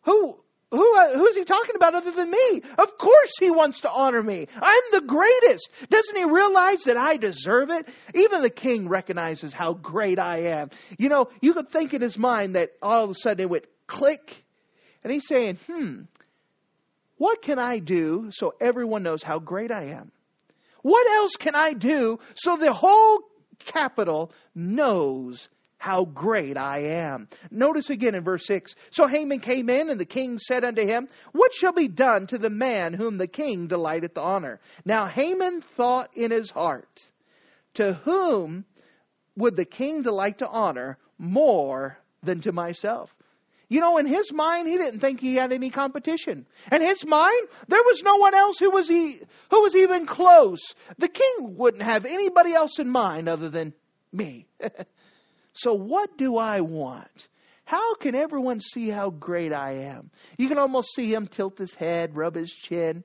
Who, 0.04 0.38
who, 0.70 0.98
uh, 0.98 1.18
who's 1.18 1.36
he 1.36 1.46
talking 1.46 1.76
about 1.76 1.96
other 1.96 2.12
than 2.12 2.30
me? 2.30 2.62
Of 2.78 2.98
course 2.98 3.32
he 3.40 3.52
wants 3.52 3.80
to 3.82 3.90
honor 3.90 4.22
me. 4.22 4.48
I'm 4.54 4.84
the 4.92 5.02
greatest. 5.02 5.70
Doesn't 5.90 6.18
he 6.18 6.26
realize 6.26 6.84
that 6.84 6.98
I 6.98 7.16
deserve 7.16 7.70
it? 7.70 7.88
Even 8.14 8.42
the 8.42 8.50
king 8.50 8.90
recognizes 8.90 9.54
how 9.54 9.74
great 9.74 10.20
I 10.20 10.60
am. 10.60 10.72
You 10.98 11.08
know, 11.08 11.30
you 11.40 11.54
could 11.54 11.70
think 11.70 11.94
in 11.94 12.02
his 12.02 12.18
mind 12.18 12.56
that 12.56 12.72
all 12.82 13.06
of 13.06 13.10
a 13.12 13.16
sudden 13.16 13.40
it 13.40 13.50
would 13.50 13.68
click. 13.88 14.44
And 15.06 15.14
he's 15.14 15.26
saying, 15.26 15.58
hmm, 15.68 16.02
what 17.20 17.44
can 17.44 17.60
I 17.60 17.78
do 17.78 18.30
so 18.32 18.56
everyone 18.60 19.04
knows 19.04 19.22
how 19.22 19.38
great 19.38 19.72
I 19.72 19.90
am? 19.92 20.12
What 20.82 21.08
else 21.08 21.36
can 21.36 21.54
I 21.54 21.74
do 21.74 22.18
so 22.34 22.58
the 22.58 22.74
whole 22.74 23.20
capital 23.60 24.32
knows 24.56 25.50
how 25.80 26.04
great 26.04 26.58
I 26.58 26.80
am. 26.80 27.30
Notice 27.50 27.90
again 27.90 28.14
in 28.14 28.24
verse 28.24 28.46
6. 28.46 28.76
So 28.92 29.08
Haman 29.08 29.40
came 29.40 29.70
in, 29.70 29.90
and 29.90 30.00
the 30.00 30.06
king 30.06 30.38
said 30.38 30.66
unto 30.66 30.86
him, 30.86 31.08
What 31.32 31.54
shall 31.54 31.72
be 31.72 31.88
done 31.88 32.28
to 32.28 32.38
the 32.38 32.50
man 32.50 32.94
whom 32.94 33.18
the 33.18 33.28
king 33.28 33.68
delighteth 33.68 34.14
to 34.16 34.22
honor? 34.22 34.60
Now 34.84 35.08
Haman 35.08 35.62
thought 35.62 36.10
in 36.16 36.32
his 36.32 36.52
heart, 36.52 37.10
To 37.76 37.94
whom 37.94 38.66
would 39.38 39.56
the 39.56 39.66
king 39.66 40.02
delight 40.02 40.40
to 40.40 40.48
honor 40.50 40.98
more 41.18 41.98
than 42.24 42.42
to 42.42 42.52
myself? 42.52 43.16
You 43.70 43.80
know, 43.82 43.98
in 43.98 44.08
his 44.08 44.34
mind, 44.34 44.68
he 44.68 44.78
didn't 44.78 45.00
think 45.00 45.22
he 45.22 45.36
had 45.36 45.54
any 45.54 45.70
competition. 45.70 46.48
In 46.72 46.82
his 46.82 47.06
mind, 47.06 47.48
there 47.68 47.84
was 47.84 48.02
no 48.04 48.16
one 48.16 48.34
else 48.34 48.58
who 48.58 48.72
was 48.72 48.88
he, 48.88 49.22
who 49.52 49.62
was 49.62 49.76
even 49.76 50.08
close. 50.08 50.74
The 50.98 51.08
king 51.08 51.56
wouldn't 51.56 51.84
have 51.84 52.06
anybody 52.06 52.54
else 52.54 52.80
in 52.80 52.90
mind 52.90 53.30
other 53.30 53.50
than 53.50 53.74
me. 54.12 54.48
so 55.54 55.74
what 55.74 56.18
do 56.18 56.38
I 56.38 56.62
want? 56.62 57.28
How 57.64 57.94
can 57.94 58.16
everyone 58.16 58.60
see 58.60 58.90
how 58.90 59.12
great 59.12 59.54
I 59.54 59.74
am? 59.84 60.10
You 60.40 60.48
can 60.48 60.58
almost 60.58 60.96
see 60.96 61.14
him 61.14 61.28
tilt 61.28 61.60
his 61.60 61.76
head, 61.76 62.16
rub 62.16 62.34
his 62.34 62.52
chin, 62.52 63.04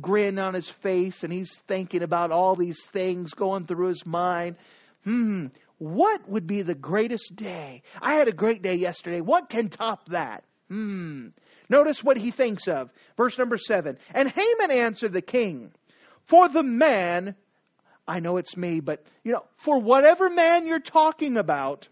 grin 0.00 0.40
on 0.40 0.54
his 0.54 0.68
face, 0.68 1.22
and 1.22 1.32
he's 1.32 1.54
thinking 1.68 2.02
about 2.02 2.32
all 2.32 2.56
these 2.56 2.82
things 2.86 3.32
going 3.32 3.66
through 3.66 3.86
his 3.86 4.04
mind. 4.04 4.56
Hmm, 5.04 5.46
what 5.78 6.28
would 6.28 6.46
be 6.46 6.62
the 6.62 6.74
greatest 6.74 7.34
day? 7.34 7.82
I 8.00 8.14
had 8.14 8.28
a 8.28 8.32
great 8.32 8.62
day 8.62 8.74
yesterday. 8.74 9.20
What 9.20 9.48
can 9.48 9.68
top 9.68 10.08
that? 10.10 10.44
Hmm. 10.68 11.28
Notice 11.68 12.02
what 12.02 12.16
he 12.16 12.30
thinks 12.30 12.68
of. 12.68 12.90
Verse 13.16 13.36
number 13.38 13.56
seven. 13.56 13.98
And 14.14 14.28
Haman 14.30 14.70
answered 14.70 15.12
the 15.12 15.22
king, 15.22 15.72
For 16.26 16.48
the 16.48 16.62
man, 16.62 17.34
I 18.06 18.20
know 18.20 18.36
it's 18.36 18.56
me, 18.56 18.80
but, 18.80 19.04
you 19.24 19.32
know, 19.32 19.44
for 19.56 19.80
whatever 19.80 20.30
man 20.30 20.66
you're 20.66 20.80
talking 20.80 21.36
about, 21.36 21.88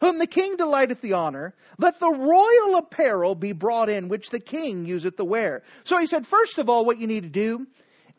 whom 0.00 0.18
the 0.18 0.26
king 0.26 0.56
delighteth 0.56 1.00
the 1.00 1.14
honor, 1.14 1.54
let 1.78 1.98
the 1.98 2.10
royal 2.10 2.76
apparel 2.76 3.34
be 3.34 3.52
brought 3.52 3.88
in, 3.88 4.08
which 4.08 4.30
the 4.30 4.40
king 4.40 4.86
useth 4.86 5.16
to 5.16 5.24
wear. 5.24 5.62
So 5.84 5.98
he 5.98 6.06
said, 6.06 6.26
first 6.26 6.58
of 6.58 6.68
all, 6.68 6.84
what 6.84 6.98
you 6.98 7.06
need 7.06 7.22
to 7.24 7.28
do 7.28 7.66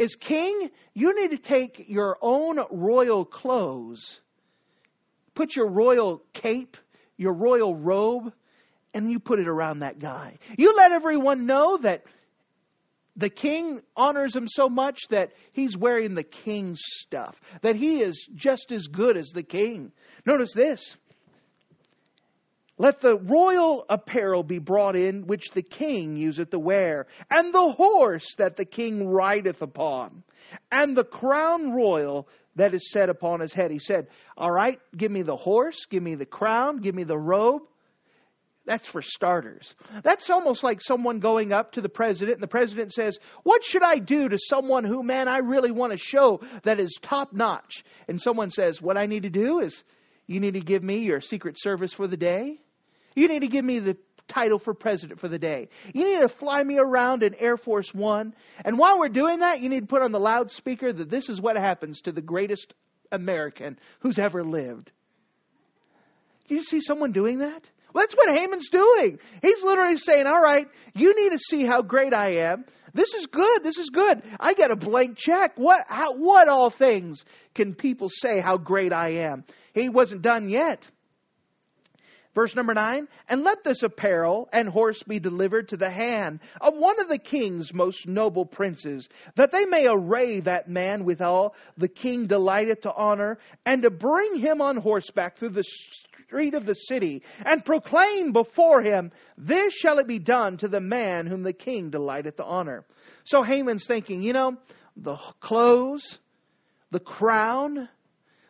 is, 0.01 0.15
king, 0.15 0.71
you 0.93 1.19
need 1.19 1.31
to 1.31 1.37
take 1.37 1.85
your 1.87 2.17
own 2.21 2.59
royal 2.71 3.25
clothes 3.25 4.19
put 5.35 5.55
your 5.55 5.67
royal 5.67 6.21
cape, 6.33 6.77
your 7.17 7.33
royal 7.33 7.75
robe, 7.75 8.33
and 8.93 9.09
you 9.09 9.19
put 9.19 9.39
it 9.39 9.47
around 9.47 9.79
that 9.79 9.99
guy. 9.99 10.37
You 10.57 10.75
let 10.75 10.91
everyone 10.91 11.45
know 11.45 11.77
that 11.77 12.03
the 13.15 13.29
king 13.29 13.81
honors 13.95 14.35
him 14.35 14.47
so 14.47 14.69
much 14.69 14.99
that 15.09 15.31
he's 15.51 15.77
wearing 15.77 16.15
the 16.15 16.23
king's 16.23 16.79
stuff, 16.83 17.39
that 17.61 17.75
he 17.75 18.01
is 18.01 18.27
just 18.35 18.71
as 18.71 18.87
good 18.87 19.17
as 19.17 19.29
the 19.29 19.43
king. 19.43 19.91
Notice 20.25 20.53
this. 20.53 20.95
Let 22.77 22.99
the 22.99 23.17
royal 23.17 23.85
apparel 23.89 24.43
be 24.43 24.59
brought 24.59 24.95
in, 24.95 25.27
which 25.27 25.51
the 25.51 25.61
king 25.61 26.15
useth 26.15 26.49
to 26.51 26.59
wear, 26.59 27.07
and 27.29 27.53
the 27.53 27.71
horse 27.73 28.35
that 28.37 28.55
the 28.55 28.65
king 28.65 29.07
rideth 29.07 29.61
upon, 29.61 30.23
and 30.71 30.95
the 30.95 31.03
crown 31.03 31.73
royal 31.73 32.27
that 32.55 32.73
is 32.73 32.91
set 32.91 33.09
upon 33.09 33.39
his 33.39 33.53
head. 33.53 33.71
He 33.71 33.79
said, 33.79 34.07
All 34.37 34.51
right, 34.51 34.79
give 34.95 35.11
me 35.11 35.21
the 35.21 35.35
horse, 35.35 35.85
give 35.85 36.03
me 36.03 36.15
the 36.15 36.25
crown, 36.25 36.77
give 36.77 36.95
me 36.95 37.03
the 37.03 37.17
robe. 37.17 37.63
That's 38.65 38.87
for 38.87 39.01
starters. 39.01 39.73
That's 40.03 40.29
almost 40.29 40.63
like 40.63 40.81
someone 40.81 41.19
going 41.19 41.51
up 41.51 41.73
to 41.73 41.81
the 41.81 41.89
president, 41.89 42.35
and 42.35 42.43
the 42.43 42.47
president 42.47 42.93
says, 42.93 43.17
What 43.43 43.63
should 43.63 43.83
I 43.83 43.97
do 43.97 44.29
to 44.29 44.37
someone 44.37 44.83
who, 44.83 45.01
man, 45.03 45.27
I 45.27 45.39
really 45.39 45.71
want 45.71 45.93
to 45.93 45.97
show 45.97 46.41
that 46.63 46.79
is 46.79 46.97
top 47.01 47.33
notch? 47.33 47.83
And 48.07 48.21
someone 48.21 48.51
says, 48.51 48.81
What 48.81 48.97
I 48.97 49.07
need 49.07 49.23
to 49.23 49.29
do 49.29 49.59
is, 49.59 49.83
you 50.31 50.39
need 50.39 50.53
to 50.53 50.61
give 50.61 50.81
me 50.81 50.99
your 50.99 51.21
Secret 51.21 51.59
Service 51.59 51.93
for 51.93 52.07
the 52.07 52.17
day. 52.17 52.57
You 53.15 53.27
need 53.27 53.41
to 53.41 53.47
give 53.47 53.65
me 53.65 53.79
the 53.79 53.97
title 54.27 54.59
for 54.59 54.73
president 54.73 55.19
for 55.19 55.27
the 55.27 55.37
day. 55.37 55.67
You 55.93 56.05
need 56.05 56.21
to 56.21 56.29
fly 56.29 56.63
me 56.63 56.77
around 56.79 57.21
in 57.21 57.35
Air 57.35 57.57
Force 57.57 57.93
One. 57.93 58.33
And 58.63 58.77
while 58.77 58.97
we're 58.97 59.09
doing 59.09 59.39
that, 59.39 59.59
you 59.59 59.67
need 59.67 59.81
to 59.81 59.87
put 59.87 60.01
on 60.01 60.11
the 60.11 60.19
loudspeaker 60.19 60.93
that 60.93 61.09
this 61.09 61.27
is 61.27 61.41
what 61.41 61.57
happens 61.57 62.01
to 62.01 62.11
the 62.11 62.21
greatest 62.21 62.73
American 63.11 63.77
who's 63.99 64.17
ever 64.17 64.43
lived. 64.43 64.89
Do 66.47 66.55
you 66.55 66.63
see 66.63 66.79
someone 66.79 67.11
doing 67.11 67.39
that? 67.39 67.69
Well, 67.93 68.03
that's 68.03 68.15
what 68.15 68.35
Haman's 68.35 68.69
doing. 68.69 69.19
He's 69.41 69.63
literally 69.63 69.97
saying, 69.97 70.27
All 70.27 70.41
right, 70.41 70.67
you 70.93 71.15
need 71.21 71.31
to 71.31 71.39
see 71.39 71.65
how 71.65 71.81
great 71.81 72.13
I 72.13 72.35
am. 72.51 72.65
This 72.93 73.13
is 73.13 73.25
good. 73.27 73.63
This 73.63 73.77
is 73.77 73.89
good. 73.89 74.21
I 74.39 74.53
get 74.53 74.71
a 74.71 74.75
blank 74.75 75.17
check. 75.17 75.53
What, 75.55 75.85
how, 75.87 76.13
what 76.13 76.47
all 76.47 76.69
things 76.69 77.23
can 77.53 77.73
people 77.73 78.09
say 78.09 78.41
how 78.41 78.57
great 78.57 78.91
I 78.91 79.11
am? 79.11 79.45
He 79.73 79.89
wasn't 79.89 80.21
done 80.21 80.49
yet. 80.49 80.85
Verse 82.33 82.55
number 82.55 82.73
nine, 82.73 83.09
and 83.27 83.43
let 83.43 83.65
this 83.65 83.83
apparel 83.83 84.47
and 84.53 84.69
horse 84.69 85.03
be 85.03 85.19
delivered 85.19 85.67
to 85.69 85.77
the 85.77 85.89
hand 85.89 86.39
of 86.61 86.73
one 86.77 87.01
of 87.01 87.09
the 87.09 87.17
king's 87.17 87.73
most 87.73 88.07
noble 88.07 88.45
princes, 88.45 89.09
that 89.35 89.51
they 89.51 89.65
may 89.65 89.85
array 89.85 90.39
that 90.39 90.69
man 90.69 91.03
withal 91.03 91.55
the 91.77 91.89
king 91.89 92.27
delighteth 92.27 92.81
to 92.81 92.93
honor, 92.93 93.37
and 93.65 93.81
to 93.81 93.89
bring 93.89 94.35
him 94.39 94.61
on 94.61 94.77
horseback 94.77 95.37
through 95.37 95.49
the 95.49 95.63
street 96.31 96.53
of 96.53 96.65
the 96.65 96.73
city, 96.73 97.23
and 97.45 97.65
proclaim 97.65 98.31
before 98.31 98.81
him, 98.81 99.11
This 99.37 99.73
shall 99.73 99.99
it 99.99 100.07
be 100.07 100.19
done 100.19 100.55
to 100.57 100.69
the 100.69 100.79
man 100.79 101.27
whom 101.27 101.43
the 101.43 101.51
king 101.51 101.89
delighteth 101.89 102.37
to 102.37 102.45
honor. 102.45 102.85
So 103.25 103.43
Haman's 103.43 103.85
thinking, 103.85 104.21
you 104.21 104.31
know, 104.31 104.55
the 104.95 105.17
clothes, 105.41 106.19
the 106.89 107.01
crown, 107.01 107.89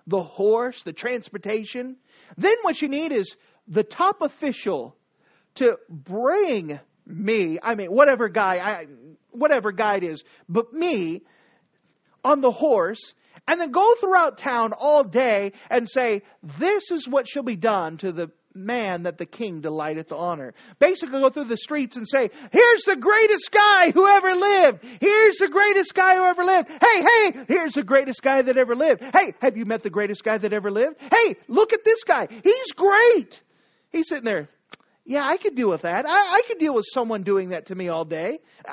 the 0.06 0.22
horse, 0.22 0.84
the 0.84 0.94
transportation. 0.94 1.96
Then 2.38 2.56
what 2.62 2.80
you 2.82 2.88
need 2.88 3.12
is 3.12 3.36
the 3.68 3.84
top 3.84 4.22
official 4.22 4.96
to 5.56 5.78
bring 5.90 6.80
me, 7.08 7.58
I 7.62 7.74
mean, 7.74 7.88
whatever 7.88 8.30
guy, 8.30 8.58
I, 8.58 8.86
whatever 9.32 9.72
guy 9.72 9.98
it 9.98 10.04
is, 10.04 10.24
but 10.48 10.72
me 10.72 11.24
on 12.24 12.42
the 12.42 12.52
horse, 12.52 13.16
and 13.48 13.60
then 13.60 13.72
go 13.72 13.96
throughout 13.96 14.38
town 14.38 14.74
all 14.74 15.04
day 15.04 15.54
and 15.70 15.90
say, 15.90 16.24
This 16.60 16.92
is 16.92 17.08
what 17.08 17.28
shall 17.28 17.44
be 17.44 17.56
done 17.56 17.98
to 17.98 18.12
the 18.12 18.32
man 18.54 19.04
that 19.04 19.18
the 19.18 19.26
king 19.26 19.62
delighteth 19.62 20.10
to 20.10 20.16
honor. 20.16 20.54
Basically, 20.80 21.20
go 21.22 21.30
through 21.30 21.46
the 21.46 21.58
streets 21.58 21.98
and 21.98 22.08
say, 22.08 22.30
Here's 22.52 22.84
the 22.84 22.96
greatest 22.96 23.52
guy 23.52 23.92
who 23.92 24.08
ever 24.08 24.36
lived. 24.36 24.86
Here's 25.00 25.38
the 25.38 25.50
greatest 25.50 25.94
guy 25.94 26.16
who 26.16 26.24
ever 26.24 26.44
lived. 26.44 26.70
Hey, 26.70 27.02
hey, 27.02 27.46
here's 27.48 27.74
the 27.74 27.84
greatest 27.84 28.22
guy 28.22 28.42
that 28.42 28.58
ever 28.58 28.76
lived. 28.76 29.02
Hey, 29.02 29.34
have 29.42 29.58
you 29.58 29.66
met 29.66 29.84
the 29.84 29.90
greatest 29.90 30.24
guy 30.24 30.38
that 30.38 30.54
ever 30.54 30.72
lived? 30.72 30.98
Hey, 31.00 31.38
look 31.48 31.74
at 31.74 31.84
this 31.84 32.04
guy. 32.04 32.28
He's 32.44 32.72
great. 32.74 33.42
He's 33.92 34.08
sitting 34.08 34.26
there. 34.26 34.50
Yeah, 35.04 35.26
I 35.26 35.38
could 35.38 35.56
deal 35.56 35.70
with 35.70 35.82
that. 35.82 36.06
I, 36.08 36.10
I 36.12 36.42
could 36.48 36.60
deal 36.60 36.76
with 36.76 36.86
someone 36.94 37.24
doing 37.24 37.50
that 37.50 37.66
to 37.68 37.76
me 37.76 37.90
all 37.90 38.06
day. 38.06 38.40